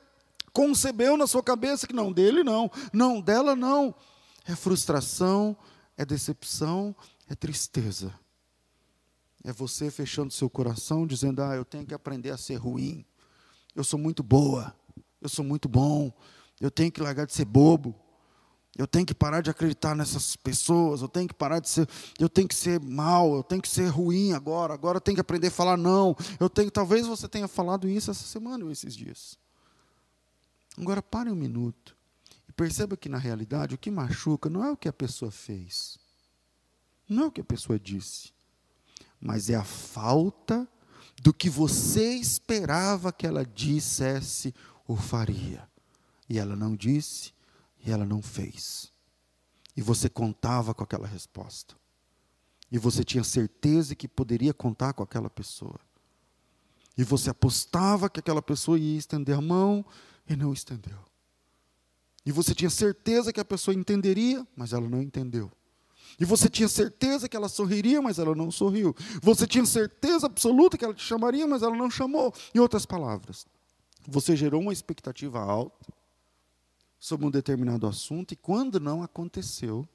concebeu 0.51 1.15
na 1.15 1.27
sua 1.27 1.43
cabeça 1.43 1.85
que 1.85 1.93
não 1.93 2.11
dele 2.11 2.43
não, 2.43 2.71
não 2.91 3.21
dela 3.21 3.55
não. 3.55 3.93
É 4.45 4.55
frustração, 4.55 5.55
é 5.95 6.05
decepção, 6.05 6.95
é 7.29 7.35
tristeza. 7.35 8.13
É 9.43 9.53
você 9.53 9.91
fechando 9.91 10.33
seu 10.33 10.49
coração 10.49 11.05
dizendo: 11.05 11.41
"Ah, 11.41 11.55
eu 11.55 11.63
tenho 11.63 11.85
que 11.85 11.93
aprender 11.93 12.31
a 12.31 12.37
ser 12.37 12.55
ruim. 12.55 13.05
Eu 13.75 13.83
sou 13.83 13.99
muito 13.99 14.23
boa. 14.23 14.75
Eu 15.21 15.29
sou 15.29 15.45
muito 15.45 15.69
bom. 15.69 16.11
Eu 16.59 16.71
tenho 16.71 16.91
que 16.91 17.01
largar 17.01 17.25
de 17.25 17.33
ser 17.33 17.45
bobo. 17.45 17.95
Eu 18.77 18.85
tenho 18.85 19.05
que 19.05 19.13
parar 19.13 19.41
de 19.41 19.49
acreditar 19.49 19.95
nessas 19.95 20.35
pessoas, 20.35 21.01
eu 21.01 21.07
tenho 21.07 21.27
que 21.27 21.33
parar 21.33 21.59
de 21.59 21.67
ser, 21.67 21.89
eu 22.19 22.29
tenho 22.29 22.47
que 22.47 22.53
ser 22.53 22.79
mal, 22.79 23.35
eu 23.35 23.41
tenho 23.41 23.61
que 23.61 23.67
ser 23.67 23.87
ruim 23.87 24.33
agora, 24.33 24.71
agora 24.71 24.97
eu 24.97 25.01
tenho 25.01 25.15
que 25.15 25.21
aprender 25.21 25.47
a 25.47 25.51
falar 25.51 25.75
não. 25.75 26.15
Eu 26.39 26.47
tenho, 26.47 26.69
talvez 26.69 27.07
você 27.07 27.27
tenha 27.27 27.47
falado 27.47 27.89
isso 27.89 28.11
essa 28.11 28.23
semana 28.23 28.63
ou 28.63 28.71
esses 28.71 28.95
dias. 28.95 29.37
Agora 30.77 31.01
pare 31.01 31.31
um 31.31 31.35
minuto 31.35 31.97
e 32.47 32.51
perceba 32.51 32.95
que 32.95 33.09
na 33.09 33.17
realidade 33.17 33.73
o 33.73 33.79
que 33.79 33.89
machuca 33.89 34.47
não 34.47 34.63
é 34.63 34.69
o 34.69 34.77
que 34.77 34.87
a 34.87 34.93
pessoa 34.93 35.31
fez. 35.31 35.97
Não 37.09 37.23
é 37.23 37.27
o 37.27 37.31
que 37.31 37.41
a 37.41 37.45
pessoa 37.45 37.79
disse, 37.79 38.31
mas 39.19 39.49
é 39.49 39.55
a 39.55 39.63
falta 39.63 40.67
do 41.23 41.33
que 41.33 41.49
você 41.49 42.13
esperava 42.13 43.11
que 43.11 43.25
ela 43.25 43.43
dissesse 43.43 44.53
ou 44.87 44.95
faria. 44.95 45.67
E 46.29 46.37
ela 46.37 46.55
não 46.55 46.75
disse, 46.75 47.33
e 47.87 47.91
ela 47.91 48.05
não 48.05 48.21
fez. 48.21 48.91
E 49.75 49.81
você 49.81 50.09
contava 50.09 50.73
com 50.73 50.83
aquela 50.83 51.07
resposta. 51.07 51.73
E 52.69 52.77
você 52.77 53.01
tinha 53.01 53.23
certeza 53.23 53.95
que 53.95 54.09
poderia 54.09 54.53
contar 54.53 54.91
com 54.91 55.01
aquela 55.01 55.29
pessoa. 55.29 55.79
E 56.97 57.03
você 57.03 57.29
apostava 57.29 58.09
que 58.09 58.19
aquela 58.19 58.41
pessoa 58.41 58.77
ia 58.77 58.97
estender 58.97 59.37
a 59.37 59.41
mão 59.41 59.85
e 60.27 60.35
não 60.35 60.51
estendeu. 60.51 60.99
E 62.25 62.31
você 62.31 62.53
tinha 62.53 62.69
certeza 62.69 63.31
que 63.31 63.39
a 63.39 63.45
pessoa 63.45 63.73
entenderia, 63.73 64.45
mas 64.53 64.73
ela 64.73 64.89
não 64.89 65.01
entendeu. 65.01 65.49
E 66.19 66.25
você 66.25 66.49
tinha 66.49 66.67
certeza 66.67 67.29
que 67.29 67.37
ela 67.37 67.47
sorriria, 67.47 68.01
mas 68.01 68.19
ela 68.19 68.35
não 68.35 68.51
sorriu. 68.51 68.93
Você 69.21 69.47
tinha 69.47 69.65
certeza 69.65 70.25
absoluta 70.25 70.77
que 70.77 70.83
ela 70.83 70.93
te 70.93 71.03
chamaria, 71.03 71.47
mas 71.47 71.61
ela 71.61 71.75
não 71.75 71.89
chamou. 71.89 72.33
Em 72.53 72.59
outras 72.59 72.85
palavras, 72.85 73.45
você 74.05 74.35
gerou 74.35 74.59
uma 74.59 74.73
expectativa 74.73 75.39
alta, 75.39 75.93
sobre 76.99 77.25
um 77.25 77.31
determinado 77.31 77.87
assunto, 77.87 78.33
e 78.33 78.35
quando 78.37 78.79
não 78.79 79.03
aconteceu, 79.03 79.87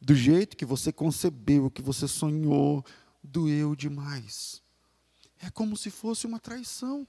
do 0.00 0.14
jeito 0.14 0.56
que 0.56 0.64
você 0.64 0.92
concebeu, 0.92 1.70
que 1.70 1.80
você 1.80 2.08
sonhou, 2.08 2.84
doeu 3.22 3.76
demais. 3.76 4.60
É 5.38 5.50
como 5.50 5.76
se 5.76 5.90
fosse 5.90 6.26
uma 6.26 6.40
traição. 6.40 7.06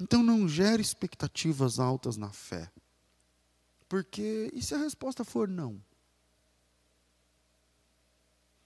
Então 0.00 0.22
não 0.22 0.48
gere 0.48 0.80
expectativas 0.80 1.78
altas 1.78 2.16
na 2.16 2.30
fé. 2.30 2.72
Porque, 3.88 4.50
e 4.54 4.62
se 4.62 4.74
a 4.74 4.78
resposta 4.78 5.24
for 5.24 5.46
não? 5.46 5.82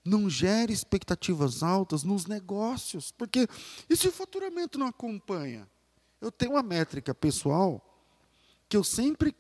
Não 0.05 0.29
gere 0.31 0.73
expectativas 0.73 1.63
altas 1.63 2.05
nos 2.05 2.27
negócios, 2.27 3.11
porque 3.11 3.49
e 3.89 3.97
se 3.97 4.07
o 4.07 4.13
faturamento 4.13 4.79
não 4.79 4.87
acompanha? 4.87 5.69
Eu 6.21 6.31
tenho 6.31 6.53
uma 6.53 6.63
métrica 6.63 7.15
pessoal 7.15 7.94
que 8.69 8.77
eu 8.77 8.85
sempre 8.85 9.35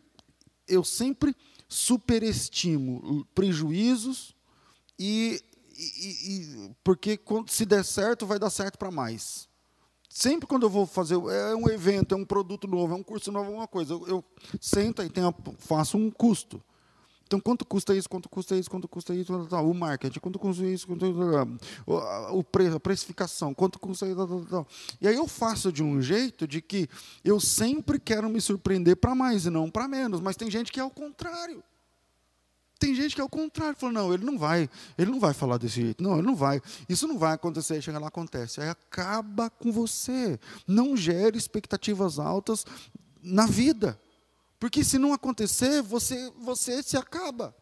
eu 0.66 0.82
sempre 0.82 1.34
superestimo 1.68 3.26
prejuízos 3.34 4.34
e, 4.98 5.42
e, 5.76 6.08
e 6.08 6.70
porque 6.82 7.16
quando, 7.16 7.50
se 7.50 7.64
der 7.64 7.84
certo 7.84 8.26
vai 8.26 8.38
dar 8.38 8.50
certo 8.50 8.78
para 8.78 8.90
mais. 8.90 9.48
Sempre 10.08 10.46
quando 10.46 10.62
eu 10.62 10.70
vou 10.70 10.86
fazer 10.86 11.16
é 11.16 11.56
um 11.56 11.68
evento, 11.68 12.14
é 12.14 12.16
um 12.16 12.24
produto 12.24 12.68
novo, 12.68 12.94
é 12.94 12.96
um 12.96 13.02
curso 13.02 13.32
novo, 13.32 13.46
alguma 13.46 13.66
coisa, 13.66 13.94
eu, 13.94 14.06
eu 14.06 14.24
sento 14.60 15.02
e 15.02 15.10
tenho, 15.10 15.34
faço 15.58 15.98
um 15.98 16.10
custo. 16.10 16.62
Então, 17.26 17.40
quanto 17.40 17.64
custa 17.64 17.94
isso, 17.94 18.08
quanto 18.08 18.28
custa 18.28 18.54
isso, 18.54 18.70
quanto 18.70 18.86
custa 18.86 19.14
isso, 19.14 19.32
o 19.32 19.74
marketing, 19.74 20.20
quanto 20.20 20.38
custa 20.38 20.64
isso, 20.66 20.86
quanto, 20.86 21.06
o 22.32 22.44
preço, 22.44 22.76
a 22.76 22.80
precificação, 22.80 23.54
quanto 23.54 23.78
custa 23.78 24.06
isso, 24.06 24.66
e 25.00 25.08
aí 25.08 25.14
eu 25.14 25.26
faço 25.26 25.72
de 25.72 25.82
um 25.82 26.02
jeito 26.02 26.46
de 26.46 26.60
que 26.60 26.88
eu 27.24 27.40
sempre 27.40 27.98
quero 27.98 28.28
me 28.28 28.40
surpreender 28.40 28.96
para 28.96 29.14
mais 29.14 29.46
e 29.46 29.50
não 29.50 29.70
para 29.70 29.88
menos, 29.88 30.20
mas 30.20 30.36
tem 30.36 30.50
gente 30.50 30.70
que 30.70 30.78
é 30.78 30.84
o 30.84 30.90
contrário. 30.90 31.62
Tem 32.78 32.94
gente 32.94 33.14
que 33.14 33.20
é 33.20 33.24
o 33.24 33.28
contrário, 33.28 33.76
falou, 33.78 33.94
não, 33.94 34.12
ele 34.12 34.24
não 34.24 34.36
vai, 34.36 34.68
ele 34.98 35.10
não 35.10 35.18
vai 35.18 35.32
falar 35.32 35.56
desse 35.56 35.80
jeito, 35.80 36.02
não, 36.02 36.18
ele 36.18 36.26
não 36.26 36.36
vai, 36.36 36.60
isso 36.88 37.08
não 37.08 37.18
vai 37.18 37.32
acontecer, 37.32 37.80
chega 37.80 37.98
lá, 37.98 38.08
acontece. 38.08 38.60
Aí 38.60 38.68
acaba 38.68 39.48
com 39.48 39.72
você. 39.72 40.38
Não 40.66 40.94
gere 40.94 41.38
expectativas 41.38 42.18
altas 42.18 42.66
na 43.22 43.46
vida. 43.46 43.98
Porque 44.64 44.82
se 44.82 44.96
não 44.96 45.12
acontecer, 45.12 45.82
você, 45.82 46.30
você 46.38 46.82
se 46.82 46.96
acaba. 46.96 47.54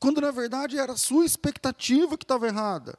Quando 0.00 0.20
na 0.20 0.32
verdade 0.32 0.76
era 0.76 0.94
a 0.94 0.96
sua 0.96 1.24
expectativa 1.24 2.18
que 2.18 2.24
estava 2.24 2.48
errada. 2.48 2.98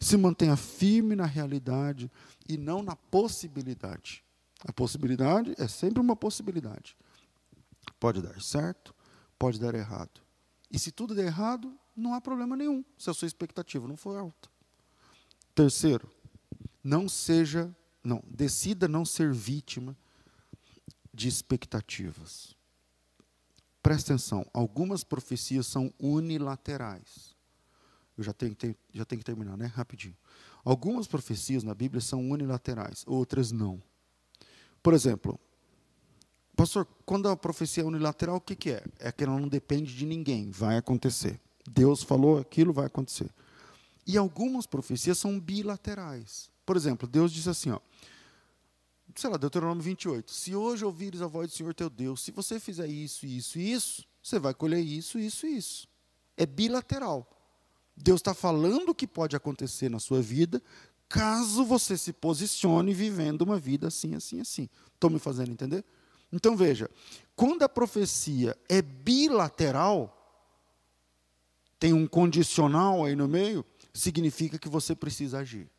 Se 0.00 0.16
mantenha 0.16 0.56
firme 0.56 1.14
na 1.14 1.26
realidade 1.26 2.10
e 2.48 2.56
não 2.56 2.82
na 2.82 2.96
possibilidade. 2.96 4.24
A 4.66 4.72
possibilidade 4.72 5.54
é 5.58 5.68
sempre 5.68 6.00
uma 6.00 6.16
possibilidade. 6.16 6.96
Pode 8.00 8.20
dar 8.20 8.42
certo, 8.42 8.92
pode 9.38 9.60
dar 9.60 9.76
errado. 9.76 10.20
E 10.68 10.76
se 10.76 10.90
tudo 10.90 11.14
der 11.14 11.26
errado, 11.26 11.72
não 11.94 12.14
há 12.14 12.20
problema 12.20 12.56
nenhum, 12.56 12.84
se 12.98 13.08
a 13.08 13.14
sua 13.14 13.26
expectativa 13.26 13.86
não 13.86 13.96
for 13.96 14.18
alta. 14.18 14.48
Terceiro, 15.54 16.10
não 16.82 17.08
seja, 17.08 17.72
não, 18.02 18.24
decida 18.26 18.88
não 18.88 19.04
ser 19.04 19.32
vítima 19.32 19.96
de 21.14 21.28
expectativas. 21.28 22.55
Presta 23.86 24.14
atenção, 24.14 24.44
algumas 24.52 25.04
profecias 25.04 25.64
são 25.64 25.94
unilaterais. 26.00 27.36
Eu 28.18 28.24
já 28.24 28.32
tenho, 28.32 28.52
tenho, 28.52 28.74
já 28.92 29.04
tenho 29.04 29.20
que 29.20 29.24
terminar, 29.24 29.56
né? 29.56 29.66
Rapidinho. 29.66 30.16
Algumas 30.64 31.06
profecias 31.06 31.62
na 31.62 31.72
Bíblia 31.72 32.00
são 32.00 32.28
unilaterais, 32.28 33.04
outras 33.06 33.52
não. 33.52 33.80
Por 34.82 34.92
exemplo, 34.92 35.38
pastor, 36.56 36.84
quando 37.04 37.28
a 37.28 37.36
profecia 37.36 37.84
é 37.84 37.86
unilateral, 37.86 38.38
o 38.38 38.40
que, 38.40 38.56
que 38.56 38.70
é? 38.70 38.82
É 38.98 39.12
que 39.12 39.22
ela 39.22 39.38
não 39.38 39.46
depende 39.46 39.94
de 39.94 40.04
ninguém, 40.04 40.50
vai 40.50 40.78
acontecer. 40.78 41.40
Deus 41.64 42.02
falou 42.02 42.40
aquilo, 42.40 42.72
vai 42.72 42.86
acontecer. 42.86 43.30
E 44.04 44.18
algumas 44.18 44.66
profecias 44.66 45.16
são 45.16 45.38
bilaterais. 45.38 46.50
Por 46.66 46.76
exemplo, 46.76 47.06
Deus 47.06 47.32
diz 47.32 47.46
assim, 47.46 47.70
ó, 47.70 47.78
sei 49.16 49.30
lá, 49.30 49.36
Deuteronômio 49.36 49.82
28. 49.82 50.30
Se 50.30 50.54
hoje 50.54 50.84
ouvires 50.84 51.22
a 51.22 51.26
voz 51.26 51.50
do 51.50 51.56
Senhor 51.56 51.74
teu 51.74 51.88
Deus, 51.88 52.22
se 52.22 52.30
você 52.30 52.60
fizer 52.60 52.86
isso, 52.86 53.26
isso 53.26 53.58
e 53.58 53.72
isso, 53.72 54.04
você 54.22 54.38
vai 54.38 54.54
colher 54.54 54.80
isso, 54.80 55.18
isso 55.18 55.46
e 55.46 55.56
isso. 55.56 55.88
É 56.36 56.44
bilateral. 56.44 57.28
Deus 57.96 58.20
está 58.20 58.34
falando 58.34 58.90
o 58.90 58.94
que 58.94 59.06
pode 59.06 59.34
acontecer 59.34 59.88
na 59.88 59.98
sua 59.98 60.20
vida, 60.20 60.62
caso 61.08 61.64
você 61.64 61.96
se 61.96 62.12
posicione 62.12 62.92
vivendo 62.92 63.42
uma 63.42 63.58
vida 63.58 63.88
assim, 63.88 64.14
assim, 64.14 64.40
assim. 64.40 64.68
Estou 64.94 65.08
me 65.08 65.18
fazendo 65.18 65.50
entender? 65.50 65.84
Então 66.32 66.56
veja, 66.56 66.90
quando 67.34 67.62
a 67.62 67.68
profecia 67.68 68.56
é 68.68 68.82
bilateral, 68.82 70.12
tem 71.78 71.92
um 71.92 72.06
condicional 72.06 73.04
aí 73.04 73.14
no 73.14 73.28
meio, 73.28 73.64
significa 73.94 74.58
que 74.58 74.68
você 74.68 74.94
precisa 74.94 75.38
agir. 75.38 75.70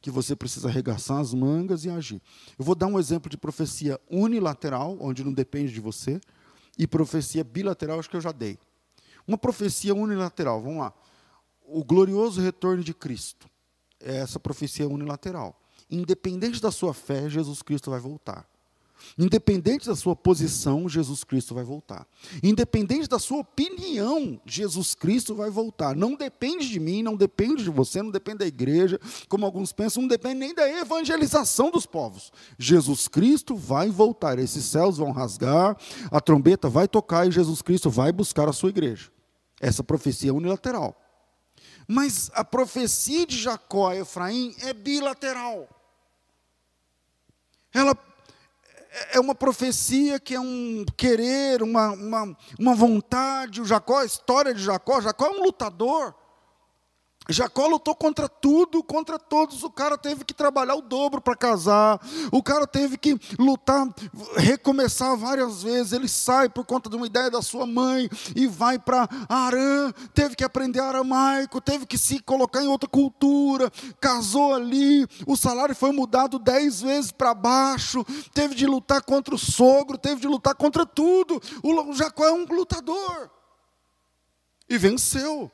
Que 0.00 0.10
você 0.10 0.34
precisa 0.34 0.68
arregaçar 0.68 1.18
as 1.18 1.34
mangas 1.34 1.84
e 1.84 1.90
agir. 1.90 2.22
Eu 2.58 2.64
vou 2.64 2.74
dar 2.74 2.86
um 2.86 2.98
exemplo 2.98 3.28
de 3.28 3.36
profecia 3.36 4.00
unilateral, 4.10 4.96
onde 5.00 5.22
não 5.22 5.32
depende 5.32 5.72
de 5.72 5.80
você, 5.80 6.20
e 6.78 6.86
profecia 6.86 7.44
bilateral, 7.44 7.98
acho 7.98 8.08
que 8.08 8.16
eu 8.16 8.20
já 8.20 8.32
dei. 8.32 8.58
Uma 9.26 9.36
profecia 9.36 9.94
unilateral, 9.94 10.62
vamos 10.62 10.78
lá. 10.78 10.92
O 11.66 11.84
glorioso 11.84 12.40
retorno 12.40 12.82
de 12.82 12.94
Cristo. 12.94 13.48
É 14.00 14.16
essa 14.16 14.40
profecia 14.40 14.88
unilateral. 14.88 15.60
Independente 15.90 16.60
da 16.60 16.70
sua 16.70 16.94
fé, 16.94 17.28
Jesus 17.28 17.60
Cristo 17.60 17.90
vai 17.90 18.00
voltar. 18.00 18.49
Independente 19.18 19.86
da 19.86 19.96
sua 19.96 20.14
posição, 20.14 20.88
Jesus 20.88 21.24
Cristo 21.24 21.54
vai 21.54 21.64
voltar. 21.64 22.06
Independente 22.42 23.08
da 23.08 23.18
sua 23.18 23.38
opinião, 23.38 24.40
Jesus 24.44 24.94
Cristo 24.94 25.34
vai 25.34 25.50
voltar. 25.50 25.94
Não 25.96 26.14
depende 26.14 26.68
de 26.68 26.80
mim, 26.80 27.02
não 27.02 27.16
depende 27.16 27.62
de 27.62 27.70
você, 27.70 28.02
não 28.02 28.10
depende 28.10 28.38
da 28.38 28.46
igreja, 28.46 29.00
como 29.28 29.44
alguns 29.44 29.72
pensam, 29.72 30.02
não 30.02 30.08
depende 30.08 30.36
nem 30.36 30.54
da 30.54 30.68
evangelização 30.68 31.70
dos 31.70 31.86
povos. 31.86 32.32
Jesus 32.58 33.08
Cristo 33.08 33.56
vai 33.56 33.88
voltar. 33.90 34.38
Esses 34.38 34.64
céus 34.64 34.98
vão 34.98 35.12
rasgar, 35.12 35.76
a 36.10 36.20
trombeta 36.20 36.68
vai 36.68 36.88
tocar 36.88 37.26
e 37.26 37.30
Jesus 37.30 37.62
Cristo 37.62 37.90
vai 37.90 38.12
buscar 38.12 38.48
a 38.48 38.52
sua 38.52 38.70
igreja. 38.70 39.10
Essa 39.60 39.84
profecia 39.84 40.30
é 40.30 40.32
unilateral. 40.32 40.96
Mas 41.86 42.30
a 42.34 42.44
profecia 42.44 43.26
de 43.26 43.36
Jacó 43.36 43.92
e 43.92 43.98
Efraim 43.98 44.54
é 44.60 44.72
bilateral. 44.72 45.68
Ela 47.72 47.94
é, 48.90 49.16
é 49.16 49.20
uma 49.20 49.34
profecia 49.34 50.18
que 50.18 50.34
é 50.34 50.40
um 50.40 50.84
querer, 50.96 51.62
uma, 51.62 51.90
uma, 51.90 52.36
uma 52.58 52.74
vontade. 52.74 53.60
O 53.60 53.64
Jacó, 53.64 53.98
a 53.98 54.04
história 54.04 54.52
de 54.52 54.62
Jacó, 54.62 55.00
Jacó 55.00 55.26
é 55.26 55.30
um 55.30 55.42
lutador. 55.44 56.14
Jacó 57.28 57.68
lutou 57.68 57.94
contra 57.94 58.28
tudo, 58.28 58.82
contra 58.82 59.18
todos. 59.18 59.62
O 59.62 59.70
cara 59.70 59.96
teve 59.96 60.24
que 60.24 60.34
trabalhar 60.34 60.74
o 60.74 60.82
dobro 60.82 61.20
para 61.20 61.36
casar. 61.36 62.00
O 62.32 62.42
cara 62.42 62.66
teve 62.66 62.96
que 62.96 63.16
lutar, 63.38 63.86
recomeçar 64.36 65.16
várias 65.16 65.62
vezes. 65.62 65.92
Ele 65.92 66.08
sai 66.08 66.48
por 66.48 66.64
conta 66.64 66.88
de 66.88 66.96
uma 66.96 67.06
ideia 67.06 67.30
da 67.30 67.42
sua 67.42 67.66
mãe 67.66 68.08
e 68.34 68.46
vai 68.46 68.78
para 68.78 69.08
Arã. 69.28 69.92
Teve 70.12 70.34
que 70.34 70.42
aprender 70.42 70.80
aramaico, 70.80 71.60
teve 71.60 71.86
que 71.86 71.98
se 71.98 72.20
colocar 72.20 72.64
em 72.64 72.68
outra 72.68 72.88
cultura. 72.88 73.70
Casou 74.00 74.54
ali. 74.54 75.06
O 75.26 75.36
salário 75.36 75.74
foi 75.74 75.92
mudado 75.92 76.38
dez 76.38 76.80
vezes 76.80 77.12
para 77.12 77.34
baixo. 77.34 78.04
Teve 78.34 78.54
de 78.54 78.66
lutar 78.66 79.02
contra 79.02 79.34
o 79.34 79.38
sogro, 79.38 79.98
teve 79.98 80.20
de 80.20 80.26
lutar 80.26 80.54
contra 80.54 80.84
tudo. 80.84 81.40
O 81.62 81.92
Jacó 81.92 82.24
é 82.24 82.32
um 82.32 82.44
lutador. 82.44 83.30
E 84.68 84.76
venceu. 84.78 85.50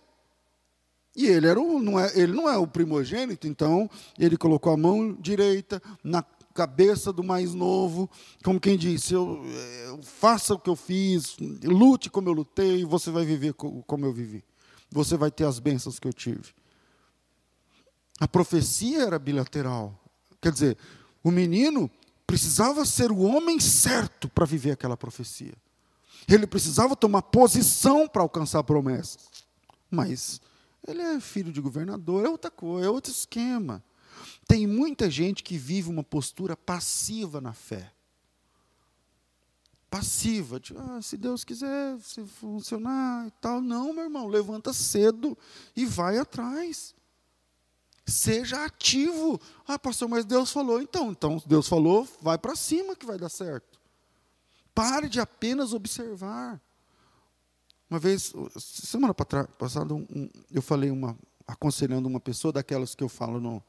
E 1.16 1.26
ele, 1.26 1.46
era 1.46 1.58
o, 1.58 1.82
não 1.82 1.98
é, 1.98 2.12
ele 2.14 2.32
não 2.32 2.46
é 2.46 2.58
o 2.58 2.66
primogênito, 2.66 3.48
então 3.48 3.88
ele 4.18 4.36
colocou 4.36 4.70
a 4.70 4.76
mão 4.76 5.14
direita 5.14 5.82
na 6.04 6.22
cabeça 6.52 7.10
do 7.10 7.24
mais 7.24 7.54
novo, 7.54 8.08
como 8.44 8.60
quem 8.60 8.76
disse: 8.76 9.14
eu, 9.14 9.42
eu, 9.86 10.02
faça 10.02 10.52
o 10.52 10.58
que 10.58 10.68
eu 10.68 10.76
fiz, 10.76 11.36
lute 11.64 12.10
como 12.10 12.28
eu 12.28 12.34
lutei, 12.34 12.84
você 12.84 13.10
vai 13.10 13.24
viver 13.24 13.54
como 13.54 14.04
eu 14.04 14.12
vivi. 14.12 14.44
Você 14.90 15.16
vai 15.16 15.30
ter 15.30 15.44
as 15.44 15.58
bênçãos 15.58 15.98
que 15.98 16.06
eu 16.06 16.12
tive. 16.12 16.54
A 18.20 18.28
profecia 18.28 19.02
era 19.02 19.18
bilateral. 19.18 19.98
Quer 20.40 20.52
dizer, 20.52 20.78
o 21.24 21.30
menino 21.30 21.90
precisava 22.26 22.84
ser 22.84 23.10
o 23.10 23.20
homem 23.20 23.58
certo 23.58 24.28
para 24.28 24.44
viver 24.44 24.72
aquela 24.72 24.96
profecia. 24.96 25.54
Ele 26.28 26.46
precisava 26.46 26.94
tomar 26.94 27.22
posição 27.22 28.06
para 28.06 28.22
alcançar 28.22 28.62
promessas. 28.64 29.28
Mas 29.90 30.40
ele 30.86 31.02
é 31.02 31.20
filho 31.20 31.52
de 31.52 31.60
governador, 31.60 32.24
é 32.24 32.28
outra 32.28 32.50
coisa, 32.50 32.86
é 32.86 32.90
outro 32.90 33.10
esquema. 33.10 33.82
Tem 34.46 34.66
muita 34.66 35.10
gente 35.10 35.42
que 35.42 35.58
vive 35.58 35.90
uma 35.90 36.04
postura 36.04 36.56
passiva 36.56 37.40
na 37.40 37.52
fé. 37.52 37.92
Passiva, 39.90 40.60
tipo, 40.60 40.80
ah, 40.80 41.00
se 41.00 41.16
Deus 41.16 41.44
quiser, 41.44 41.98
se 42.00 42.24
funcionar 42.24 43.26
e 43.26 43.30
tal. 43.40 43.60
Não, 43.60 43.92
meu 43.92 44.04
irmão, 44.04 44.26
levanta 44.26 44.72
cedo 44.72 45.36
e 45.74 45.84
vai 45.84 46.18
atrás. 46.18 46.94
Seja 48.04 48.64
ativo. 48.64 49.40
Ah, 49.66 49.78
pastor, 49.78 50.08
mas 50.08 50.24
Deus 50.24 50.52
falou. 50.52 50.80
Então, 50.80 51.10
então 51.10 51.42
Deus 51.46 51.68
falou, 51.68 52.06
vai 52.20 52.38
para 52.38 52.54
cima 52.54 52.94
que 52.94 53.06
vai 53.06 53.18
dar 53.18 53.28
certo. 53.28 53.80
Pare 54.74 55.08
de 55.08 55.18
apenas 55.18 55.72
observar. 55.72 56.60
Uma 57.88 58.00
vez, 58.00 58.32
semana 58.58 59.14
passada, 59.14 59.94
um, 59.94 60.28
eu 60.50 60.60
falei 60.60 60.90
uma, 60.90 61.16
aconselhando 61.46 62.08
uma 62.08 62.18
pessoa, 62.18 62.52
daquelas 62.52 62.94
que 62.94 63.04
eu 63.04 63.08
falo 63.08 63.40
no, 63.40 63.62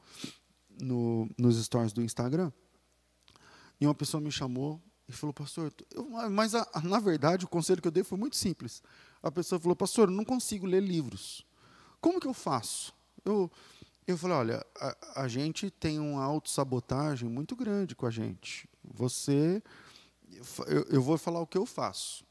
no, 0.80 1.30
nos 1.38 1.62
stories 1.64 1.92
do 1.92 2.02
Instagram, 2.02 2.52
e 3.80 3.86
uma 3.86 3.94
pessoa 3.94 4.20
me 4.20 4.32
chamou 4.32 4.80
e 5.08 5.12
falou, 5.12 5.32
pastor, 5.32 5.72
eu, 5.94 6.04
mas 6.30 6.54
a, 6.54 6.68
a, 6.72 6.80
na 6.80 6.98
verdade 6.98 7.44
o 7.44 7.48
conselho 7.48 7.80
que 7.80 7.86
eu 7.86 7.92
dei 7.92 8.02
foi 8.02 8.18
muito 8.18 8.36
simples. 8.36 8.82
A 9.22 9.30
pessoa 9.30 9.60
falou, 9.60 9.76
pastor, 9.76 10.08
eu 10.08 10.14
não 10.14 10.24
consigo 10.24 10.66
ler 10.66 10.82
livros. 10.82 11.46
Como 12.00 12.20
que 12.20 12.26
eu 12.26 12.34
faço? 12.34 12.92
Eu, 13.24 13.50
eu 14.06 14.18
falei, 14.18 14.36
olha, 14.36 14.66
a, 14.80 15.22
a 15.22 15.28
gente 15.28 15.70
tem 15.70 15.98
uma 15.98 16.24
autossabotagem 16.24 17.28
muito 17.28 17.54
grande 17.54 17.94
com 17.94 18.04
a 18.04 18.10
gente. 18.10 18.68
Você, 18.82 19.62
eu, 20.66 20.82
eu 20.90 21.02
vou 21.02 21.16
falar 21.16 21.40
o 21.40 21.46
que 21.46 21.56
eu 21.56 21.64
faço. 21.64 22.24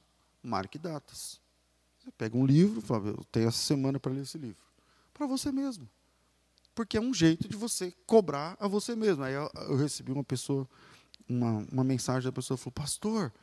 Marque 0.43 0.77
datas. 0.77 1.39
Você 2.07 2.11
pega 2.17 2.37
um 2.37 2.45
livro, 2.45 2.79
fala, 2.79 3.09
eu 3.09 3.25
tenho 3.29 3.49
essa 3.49 3.57
semana 3.57 3.99
para 3.99 4.13
ler 4.13 4.21
esse 4.21 4.37
livro. 4.37 4.63
Para 5.13 5.27
você 5.27 5.51
mesmo. 5.51 5.89
Porque 6.73 6.95
é 6.95 7.01
um 7.01 7.13
jeito 7.13 7.49
de 7.49 7.57
você 7.57 7.93
cobrar 8.05 8.55
a 8.61 8.67
você 8.67 8.95
mesmo. 8.95 9.23
Aí 9.23 9.33
eu, 9.33 9.51
eu 9.67 9.75
recebi 9.75 10.13
uma 10.13 10.23
pessoa, 10.23 10.65
uma, 11.27 11.67
uma 11.69 11.83
mensagem 11.83 12.23
da 12.23 12.31
pessoa 12.31 12.57
falou, 12.57 12.71
pastor, 12.71 13.33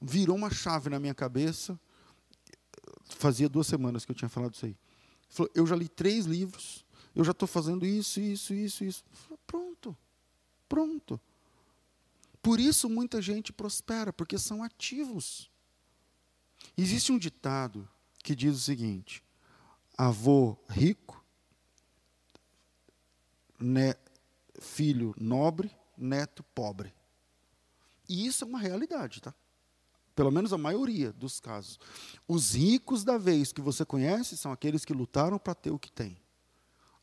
virou 0.00 0.36
uma 0.36 0.48
chave 0.48 0.88
na 0.88 1.00
minha 1.00 1.12
cabeça. 1.12 1.76
Fazia 3.06 3.48
duas 3.48 3.66
semanas 3.66 4.04
que 4.04 4.12
eu 4.12 4.16
tinha 4.16 4.28
falado 4.28 4.54
isso 4.54 4.66
aí. 4.66 4.76
Falou, 5.28 5.50
eu 5.56 5.66
já 5.66 5.74
li 5.74 5.88
três 5.88 6.26
livros, 6.26 6.84
eu 7.16 7.24
já 7.24 7.32
estou 7.32 7.48
fazendo 7.48 7.84
isso, 7.84 8.20
isso, 8.20 8.54
isso, 8.54 8.84
isso. 8.84 9.04
Pronto, 9.44 9.96
pronto. 10.68 11.20
Por 12.40 12.60
isso 12.60 12.88
muita 12.88 13.20
gente 13.20 13.52
prospera, 13.52 14.12
porque 14.12 14.38
são 14.38 14.62
ativos. 14.62 15.50
Existe 16.76 17.12
um 17.12 17.18
ditado 17.18 17.88
que 18.22 18.34
diz 18.34 18.56
o 18.56 18.60
seguinte: 18.60 19.22
avô 19.96 20.56
rico, 20.68 21.24
ne, 23.58 23.94
filho 24.60 25.14
nobre, 25.18 25.70
neto 25.96 26.42
pobre. 26.54 26.92
E 28.08 28.26
isso 28.26 28.44
é 28.44 28.46
uma 28.46 28.58
realidade, 28.58 29.20
tá? 29.20 29.34
Pelo 30.14 30.30
menos 30.30 30.52
a 30.52 30.58
maioria 30.58 31.12
dos 31.12 31.40
casos. 31.40 31.78
Os 32.28 32.54
ricos 32.54 33.02
da 33.02 33.18
vez 33.18 33.52
que 33.52 33.60
você 33.60 33.84
conhece 33.84 34.36
são 34.36 34.52
aqueles 34.52 34.84
que 34.84 34.92
lutaram 34.92 35.38
para 35.38 35.54
ter 35.54 35.70
o 35.70 35.78
que 35.78 35.90
tem. 35.90 36.16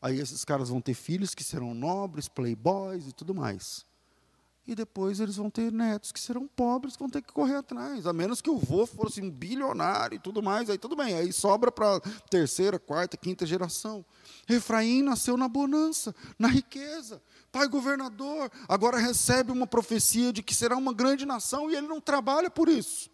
Aí 0.00 0.18
esses 0.18 0.44
caras 0.44 0.68
vão 0.68 0.80
ter 0.80 0.94
filhos 0.94 1.34
que 1.34 1.44
serão 1.44 1.74
nobres, 1.74 2.28
playboys 2.28 3.06
e 3.06 3.12
tudo 3.12 3.34
mais. 3.34 3.84
E 4.66 4.76
depois 4.76 5.18
eles 5.18 5.36
vão 5.36 5.50
ter 5.50 5.72
netos 5.72 6.12
que 6.12 6.20
serão 6.20 6.46
pobres, 6.46 6.96
vão 6.96 7.08
ter 7.08 7.20
que 7.20 7.32
correr 7.32 7.56
atrás. 7.56 8.06
A 8.06 8.12
menos 8.12 8.40
que 8.40 8.48
o 8.48 8.56
vô 8.56 8.86
fosse 8.86 9.20
um 9.20 9.28
bilionário 9.28 10.16
e 10.16 10.18
tudo 10.20 10.40
mais, 10.40 10.70
aí 10.70 10.78
tudo 10.78 10.94
bem. 10.94 11.14
Aí 11.14 11.32
sobra 11.32 11.72
para 11.72 12.00
terceira, 12.30 12.78
quarta, 12.78 13.16
quinta 13.16 13.44
geração. 13.44 14.04
Efraim 14.48 15.02
nasceu 15.02 15.36
na 15.36 15.48
bonança, 15.48 16.14
na 16.38 16.46
riqueza. 16.46 17.20
Pai 17.50 17.66
governador, 17.66 18.50
agora 18.68 18.98
recebe 18.98 19.50
uma 19.50 19.66
profecia 19.66 20.32
de 20.32 20.42
que 20.42 20.54
será 20.54 20.76
uma 20.76 20.92
grande 20.92 21.26
nação 21.26 21.68
e 21.68 21.74
ele 21.74 21.88
não 21.88 22.00
trabalha 22.00 22.48
por 22.48 22.68
isso. 22.68 23.11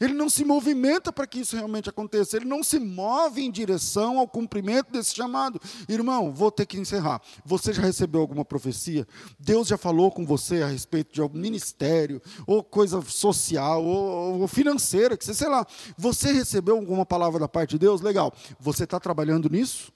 Ele 0.00 0.14
não 0.14 0.28
se 0.30 0.44
movimenta 0.44 1.12
para 1.12 1.26
que 1.26 1.40
isso 1.40 1.56
realmente 1.56 1.88
aconteça, 1.88 2.36
ele 2.36 2.44
não 2.44 2.62
se 2.62 2.78
move 2.78 3.42
em 3.42 3.50
direção 3.50 4.18
ao 4.18 4.28
cumprimento 4.28 4.92
desse 4.92 5.14
chamado. 5.14 5.60
Irmão, 5.88 6.32
vou 6.32 6.50
ter 6.50 6.66
que 6.66 6.78
encerrar. 6.78 7.20
Você 7.44 7.72
já 7.72 7.82
recebeu 7.82 8.20
alguma 8.20 8.44
profecia? 8.44 9.06
Deus 9.38 9.68
já 9.68 9.76
falou 9.76 10.10
com 10.10 10.24
você 10.24 10.62
a 10.62 10.66
respeito 10.66 11.12
de 11.12 11.20
algum 11.20 11.38
ministério, 11.38 12.22
ou 12.46 12.62
coisa 12.62 13.00
social, 13.02 13.84
ou, 13.84 14.40
ou 14.40 14.48
financeira, 14.48 15.16
que 15.16 15.24
sei 15.24 15.48
lá. 15.48 15.66
Você 15.96 16.32
recebeu 16.32 16.76
alguma 16.76 17.04
palavra 17.04 17.40
da 17.40 17.48
parte 17.48 17.70
de 17.70 17.78
Deus? 17.78 18.00
Legal. 18.00 18.32
Você 18.60 18.84
está 18.84 19.00
trabalhando 19.00 19.48
nisso? 19.48 19.92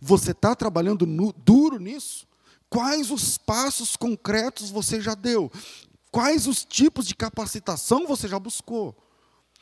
Você 0.00 0.32
está 0.32 0.54
trabalhando 0.54 1.06
no, 1.06 1.32
duro 1.32 1.78
nisso? 1.78 2.26
Quais 2.68 3.10
os 3.10 3.38
passos 3.38 3.96
concretos 3.96 4.70
você 4.70 5.00
já 5.00 5.14
deu? 5.14 5.50
Quais 6.14 6.46
os 6.46 6.64
tipos 6.64 7.08
de 7.08 7.14
capacitação 7.16 8.06
você 8.06 8.28
já 8.28 8.38
buscou? 8.38 8.96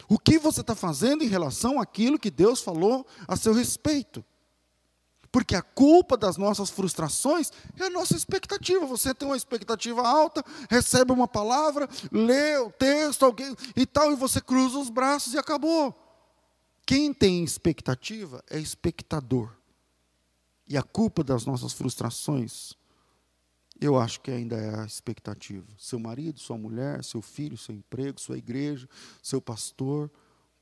O 0.06 0.18
que 0.18 0.38
você 0.38 0.60
está 0.60 0.74
fazendo 0.74 1.24
em 1.24 1.26
relação 1.26 1.80
àquilo 1.80 2.18
que 2.18 2.30
Deus 2.30 2.60
falou 2.60 3.06
a 3.26 3.36
seu 3.36 3.54
respeito? 3.54 4.22
Porque 5.30 5.56
a 5.56 5.62
culpa 5.62 6.14
das 6.14 6.36
nossas 6.36 6.68
frustrações 6.68 7.50
é 7.80 7.84
a 7.84 7.88
nossa 7.88 8.14
expectativa. 8.14 8.84
Você 8.84 9.14
tem 9.14 9.26
uma 9.26 9.36
expectativa 9.38 10.06
alta, 10.06 10.44
recebe 10.68 11.10
uma 11.10 11.26
palavra, 11.26 11.88
lê 12.10 12.58
o 12.58 12.70
texto, 12.70 13.24
alguém 13.24 13.56
e 13.74 13.86
tal, 13.86 14.12
e 14.12 14.14
você 14.14 14.38
cruza 14.38 14.78
os 14.78 14.90
braços 14.90 15.32
e 15.32 15.38
acabou. 15.38 15.94
Quem 16.84 17.14
tem 17.14 17.42
expectativa 17.42 18.44
é 18.50 18.58
espectador. 18.58 19.56
E 20.68 20.76
a 20.76 20.82
culpa 20.82 21.24
das 21.24 21.46
nossas 21.46 21.72
frustrações 21.72 22.76
eu 23.84 23.98
acho 23.98 24.20
que 24.20 24.30
ainda 24.30 24.56
é 24.56 24.80
a 24.80 24.84
expectativa. 24.84 25.66
Seu 25.76 25.98
marido, 25.98 26.38
sua 26.38 26.56
mulher, 26.56 27.02
seu 27.02 27.20
filho, 27.20 27.56
seu 27.56 27.74
emprego, 27.74 28.20
sua 28.20 28.38
igreja, 28.38 28.88
seu 29.22 29.40
pastor. 29.40 30.10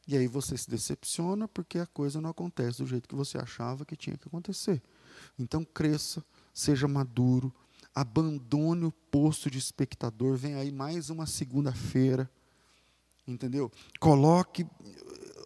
E 0.09 0.17
aí 0.17 0.27
você 0.27 0.57
se 0.57 0.69
decepciona 0.69 1.47
porque 1.47 1.79
a 1.79 1.87
coisa 1.87 2.21
não 2.21 2.31
acontece 2.31 2.83
do 2.83 2.87
jeito 2.87 3.09
que 3.09 3.15
você 3.15 3.37
achava 3.37 3.85
que 3.85 3.95
tinha 3.95 4.17
que 4.17 4.27
acontecer. 4.27 4.83
Então 5.39 5.65
cresça, 5.65 6.25
seja 6.55 6.89
maduro, 6.89 7.53
abandone 7.95 8.87
o 8.87 8.93
posto 8.93 9.51
de 9.51 9.59
espectador. 9.59 10.37
Vem 10.37 10.55
aí 10.55 10.73
mais 10.73 11.11
uma 11.11 11.27
segunda-feira. 11.27 12.31
Entendeu? 13.27 13.71
Coloque 14.01 14.67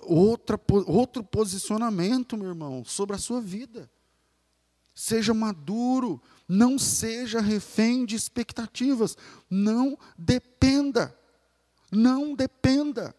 outra, 0.02 0.60
outro 0.86 1.24
posicionamento, 1.24 2.36
meu 2.36 2.48
irmão, 2.48 2.84
sobre 2.84 3.16
a 3.16 3.18
sua 3.18 3.40
vida. 3.40 3.90
Seja 4.94 5.34
maduro, 5.34 6.22
não 6.48 6.78
seja 6.78 7.40
refém 7.40 8.04
de 8.04 8.16
expectativas, 8.16 9.16
não 9.48 9.98
dependa. 10.18 11.16
Não 11.90 12.34
dependa. 12.34 13.14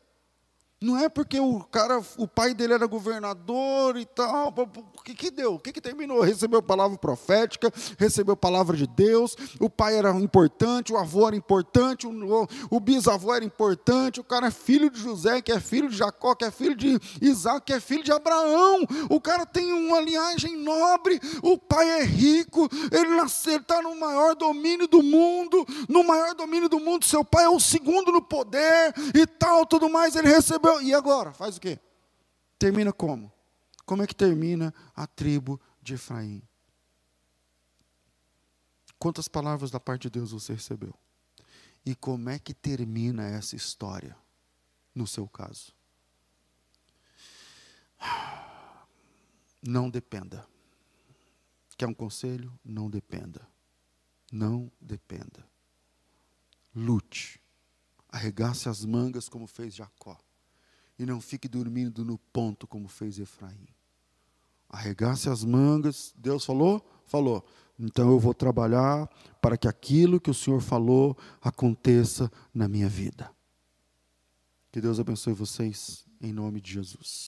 Não 0.86 0.99
é 0.99 1.09
porque 1.09 1.39
o 1.39 1.61
cara, 1.63 1.99
o 2.15 2.27
pai 2.27 2.53
dele 2.53 2.73
era 2.73 2.86
governador 2.86 3.97
e 3.97 4.05
tal. 4.05 4.53
O 4.95 5.01
que, 5.01 5.15
que 5.15 5.31
deu? 5.31 5.55
O 5.55 5.59
que, 5.59 5.73
que 5.73 5.81
terminou? 5.81 6.21
Recebeu 6.21 6.61
palavra 6.61 6.95
profética, 6.95 7.73
recebeu 7.97 8.38
palavra 8.38 8.77
de 8.77 8.86
Deus. 8.86 9.36
O 9.59 9.67
pai 9.67 9.97
era 9.97 10.11
importante, 10.11 10.93
o 10.93 10.97
avô 10.97 11.25
era 11.25 11.36
importante, 11.36 12.05
o, 12.05 12.47
o 12.69 12.79
bisavô 12.79 13.33
era 13.33 13.43
importante. 13.43 14.19
O 14.19 14.23
cara 14.23 14.45
é 14.45 14.51
filho 14.51 14.91
de 14.91 14.99
José, 14.99 15.41
que 15.41 15.51
é 15.51 15.59
filho 15.59 15.89
de 15.89 15.97
Jacó, 15.97 16.36
que 16.36 16.45
é 16.45 16.51
filho 16.51 16.75
de 16.75 16.99
Isaac, 17.19 17.65
que 17.65 17.73
é 17.73 17.79
filho 17.79 18.03
de 18.03 18.11
Abraão. 18.11 18.86
O 19.09 19.19
cara 19.19 19.43
tem 19.43 19.73
uma 19.73 19.99
linhagem 19.99 20.55
nobre. 20.55 21.19
O 21.41 21.57
pai 21.57 21.89
é 21.99 22.03
rico. 22.03 22.69
Ele 22.91 23.15
nasceu, 23.15 23.57
está 23.57 23.81
no 23.81 23.95
maior 23.95 24.36
domínio 24.36 24.88
do 24.88 25.01
mundo. 25.01 25.65
No 25.89 26.03
maior 26.03 26.36
domínio 26.36 26.69
do 26.69 26.79
mundo, 26.79 27.05
seu 27.05 27.25
pai 27.25 27.45
é 27.45 27.49
o 27.49 27.59
segundo 27.59 28.11
no 28.11 28.21
poder 28.21 28.93
e 29.15 29.25
tal, 29.25 29.65
tudo 29.65 29.89
mais. 29.89 30.15
Ele 30.15 30.27
recebeu 30.27 30.74
e 30.82 30.93
agora? 30.93 31.34
Faz 31.34 31.57
o 31.57 31.61
quê? 31.61 31.80
Termina 32.57 32.91
como? 32.93 33.32
Como 33.86 34.01
é 34.01 34.07
que 34.07 34.15
termina 34.15 34.73
a 34.95 35.05
tribo 35.05 35.59
de 35.82 35.93
Efraim? 35.93 36.41
Quantas 38.97 39.28
palavras 39.28 39.69
da 39.69 39.80
parte 39.80 40.03
de 40.03 40.09
Deus 40.11 40.32
você 40.32 40.53
recebeu? 40.53 40.93
E 41.86 41.93
como 41.93 42.30
é 42.30 42.39
que 42.39 42.53
termina 42.53 43.28
essa 43.28 43.55
história, 43.55 44.17
no 44.93 45.05
seu 45.05 45.28
caso? 45.28 45.71
Não 49.61 49.89
dependa. 49.89 50.47
Quer 51.78 51.88
um 51.88 51.93
conselho? 51.93 52.57
Não 52.63 52.89
dependa. 52.89 53.47
Não 54.32 54.71
dependa. 54.80 55.47
Lute. 56.73 57.41
Arregace 58.09 58.69
as 58.69 58.86
mangas 58.86 59.28
como 59.28 59.45
fez 59.45 59.76
Jacó 59.76 60.17
e 60.97 61.05
não 61.05 61.19
fique 61.19 61.47
dormindo 61.47 62.05
no 62.05 62.17
ponto 62.17 62.67
como 62.67 62.87
fez 62.87 63.19
Efraim. 63.19 63.67
Arregace 64.69 65.29
as 65.29 65.43
mangas, 65.43 66.13
Deus 66.17 66.45
falou? 66.45 66.85
Falou. 67.05 67.45
Então 67.79 68.09
eu 68.09 68.19
vou 68.19 68.33
trabalhar 68.33 69.09
para 69.41 69.57
que 69.57 69.67
aquilo 69.67 70.19
que 70.19 70.29
o 70.29 70.33
Senhor 70.33 70.61
falou 70.61 71.17
aconteça 71.41 72.31
na 72.53 72.67
minha 72.67 72.89
vida. 72.89 73.29
Que 74.71 74.81
Deus 74.81 74.99
abençoe 74.99 75.33
vocês, 75.33 76.05
em 76.21 76.33
nome 76.33 76.59
de 76.59 76.73
Jesus. 76.73 77.23